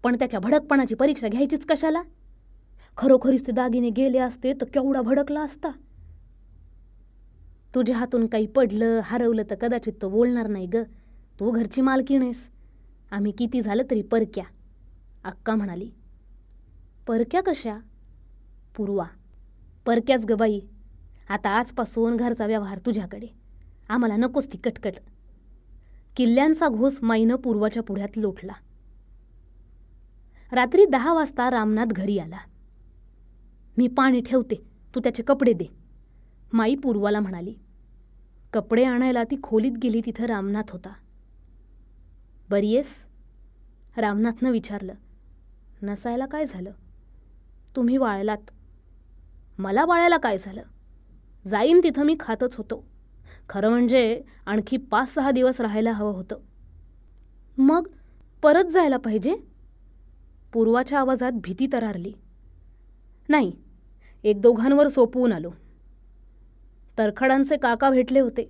पण 0.06 0.16
त्याच्या 0.16 0.40
भडकपणाची 0.40 0.96
परीक्षा 0.96 1.28
घ्यायचीच 1.28 1.66
कशाला? 1.66 2.02
खरोखरीच 2.98 3.48
ते 3.48 3.52
दागिने 3.52 3.90
गेले 3.90 4.18
असते 4.18 4.54
तर 4.54 4.64
केवढा 4.64 5.02
भडकला 5.02 5.42
असता? 5.42 5.68
तुझ्या 7.76 7.98
हातून 7.98 8.28
काही 8.28 8.48
पडलं 8.48 9.00
हरवलं 9.04 9.44
तर 9.50 9.56
कदाचित 9.56 9.94
तो 10.02 10.10
बोलणार 10.10 10.48
नाही 10.48 10.68
ग. 10.68 10.76
तू 11.40 11.52
घरची 11.52 11.82
मालकीण 11.82 12.22
आहेस. 12.22 12.50
आम्ही 13.12 13.32
किती 13.32 13.62
झालं 13.62 13.84
तरी 13.92 14.02
परक्या. 14.02 14.44
अक्का 15.24 15.56
म्हणाली 15.56 15.90
परक्या 17.08 17.42
कशा? 17.42 17.78
पूर्वा. 18.76 19.06
परक्याच 19.86 20.26
ग 20.26 20.32
बाई. 20.32 20.60
आता 21.30 21.50
आजपासून 21.50 22.18
घरचा 22.18 22.46
व्यवहार 22.46 22.80
तुझ्याकडे. 22.86 23.28
आम्हाला 23.90 24.16
नकोच 24.16 24.54
ती 24.54 24.58
कटकट. 24.58 24.94
किल्ल्यांचा 26.18 26.68
घोस 26.68 27.00
माईनं 27.02 27.36
पूर्वाच्या 27.36 27.84
पुढ्यात 27.84 28.18
लोटला. 28.18 28.54
रात्री 30.56 30.86
दहा 30.86 31.14
वाजता 31.14 31.52
रामनाथ 31.52 31.86
घरी 31.86 32.20
आला. 32.20 32.38
मी 33.78 33.88
पाणी 33.88 34.22
ठेवते 34.22 34.56
तू 34.96 35.00
त्याचे 35.00 35.24
कपडे 35.24 35.54
दे 35.54 35.66
माई 36.54 36.76
पूर्वाला 36.76 37.20
म्हणाली. 37.20 37.56
कपडे 38.54 38.84
आणायला 38.84 39.24
ती 39.24 39.36
खोलीत 39.44 39.72
गेली 39.84 40.02
तिथं 40.06 40.26
रामनाथ 40.26 40.72
होता. 40.72 40.94
बरीयेस 42.50 42.96
रामनाथनं 43.98 44.52
विचारलं. 44.52 44.94
नसायला 45.82 46.26
काय 46.26 46.46
झालं? 46.46 46.72
तुम्ही 47.76 47.98
वाळलात. 47.98 48.52
मला 49.58 49.86
वाळायला 49.86 50.18
काय 50.18 50.38
झालं? 50.38 50.64
जाईन 51.48 51.82
तिथं 51.84 52.04
मी 52.04 52.16
खातच 52.20 52.56
होतो. 52.56 52.88
खरं 53.50 53.70
म्हणजे 53.70 54.22
आणखी 54.46 54.78
पाच 54.78 55.14
सहा 55.14 55.32
दिवस 55.32 55.62
राहायला 55.62 55.92
हवं 55.92 56.14
होतं. 56.14 56.38
मग 57.58 57.88
परत 58.42 58.64
जायला 58.64 58.98
पाहिजे? 58.98 59.55
पूर्वाच्या 60.56 61.00
आवाजात 61.00 61.32
भीती 61.36 61.68
तरारली. 61.74 62.12
नाही 63.30 63.52
एक 64.24 64.42
दोघांवर 64.42 64.88
सोपवून 64.88 65.34
आलो. 65.34 65.50
तरखडांचे 66.98 67.58
काका 67.58 67.90
भेटले 67.90 68.20
होते. 68.20 68.50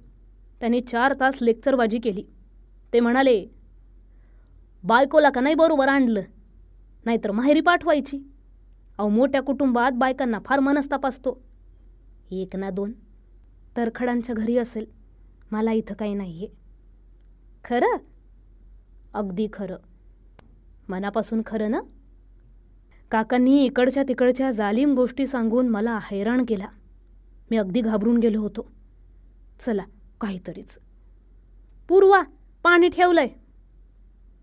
त्यांनी 0.60 0.82
चार 0.82 1.14
तास 1.20 1.38
लेक्चरबाजी 1.42 2.00
केली. 2.00 2.24
ते 2.94 3.00
म्हणाले 3.00 3.46
बायकोला 4.84 5.30
का 5.30 5.42
नाही 5.42 5.56
बरोबर 5.56 5.88
आणलं? 5.88 6.22
नाहीतर 7.06 7.32
माहेरी 7.32 7.62
पाठवायची. 7.62 8.20
अहो 8.98 9.10
मोठ्या 9.10 9.42
कुटुंबात 9.42 9.92
बायकांना 9.92 10.40
फार 10.46 10.60
मनस्ताप 10.60 11.06
असतो 11.06 11.38
एक 12.32 12.56
ना 12.56 12.70
दोन. 12.70 12.92
तरखडांच्या 13.78 14.36
घरी 14.36 14.58
असेल. 14.58 14.86
मला 15.52 15.72
इथं 15.72 15.94
काही 15.94 16.14
नाही 16.14 16.38
आहे 16.38 16.48
खरं? 17.64 17.98
अगदी 19.14 19.48
खरं. 19.54 19.78
मनापासून 20.90 21.42
खरं 21.46 21.72
ना? 21.72 21.82
काकांनी 23.12 23.66
इकडच्या 23.66 24.04
तिकडच्या 24.04 24.52
जालीम 24.52 24.94
गोष्टी 24.94 25.28
सांगून 25.28 25.70
मला 25.70 26.00
हैराण 26.04 26.46
केला. 26.48 26.68
मी 27.52 27.58
अगदी 27.58 27.82
घाबरून 27.82 28.18
गेलो 28.18 28.42
होतो. 28.42 28.72
चला 29.66 29.84
काहीतरीच. 30.22 30.78
पूर्वा 31.88 32.22
पाणी 32.64 32.88
ठेवलंय. 32.88 33.28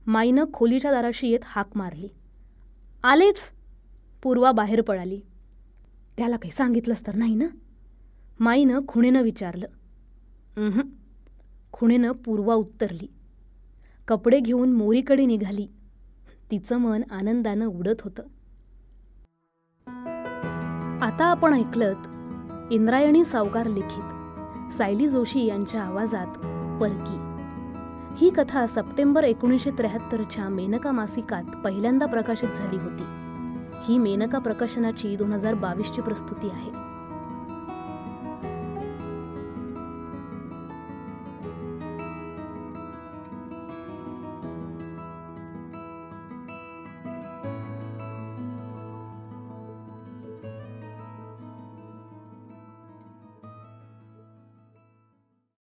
माईनं 0.06 0.44
खोलीच्या 0.54 0.90
दाराशी 0.90 1.28
येत 1.28 1.40
हाक 1.44 1.68
मारली. 1.74 2.08
आलेच. 3.04 3.36
पूर्वा 4.22 4.52
बाहेर 4.52 4.80
पळाली. 4.80 5.20
त्याला 6.16 6.36
काही 6.36 6.52
सांगितलंच 6.52 7.06
तर 7.06 7.14
नाही 7.14 7.34
ना? 7.34 7.46
माईनं 8.40 8.80
खुणेनं 8.88 9.22
विचारलं. 9.22 9.66
खुणेनं 11.72 12.12
पूर्वा 12.12 12.54
उत्तरली. 12.54 13.08
कपडे 14.08 14.40
घेऊन 14.40 14.72
मोरीकडे 14.72 15.26
निघाली. 15.26 15.66
तिचं 16.52 16.76
मन 16.76 17.02
आनंदानं 17.10 17.66
उडत 17.66 18.02
होतं. 18.04 18.22
आता 21.02 21.24
आपण 21.24 21.54
ऐकलत 21.54 21.96
इंद्रायणी 22.70 23.24
सावकार 23.24 23.66
लिखित 23.66 24.02
सायली 24.72 25.08
जोशी 25.08 25.46
यांच्या 25.46 25.82
आवाजात 25.82 26.26
परकी. 26.80 27.18
ही 28.16 28.30
कथा 28.30 28.66
सप्टेंबर 28.66 29.24
एकोणीसशे 29.24 29.70
त्र्याहत्तरच्या 29.70 30.48
मेनका 30.48 30.90
मासिकात 30.90 31.44
पहिल्यांदा 31.64 32.06
प्रकाशित 32.06 32.48
झाली 32.48 32.76
होती. 32.76 33.04
ही 33.84 33.98
मेनका 33.98 34.38
प्रकाशनाची 34.38 35.16
दोन 35.16 35.32
हजार 35.32 35.54
बावीसची 35.54 36.00
प्रस्तुती 36.00 36.50
आहे. 36.50 36.91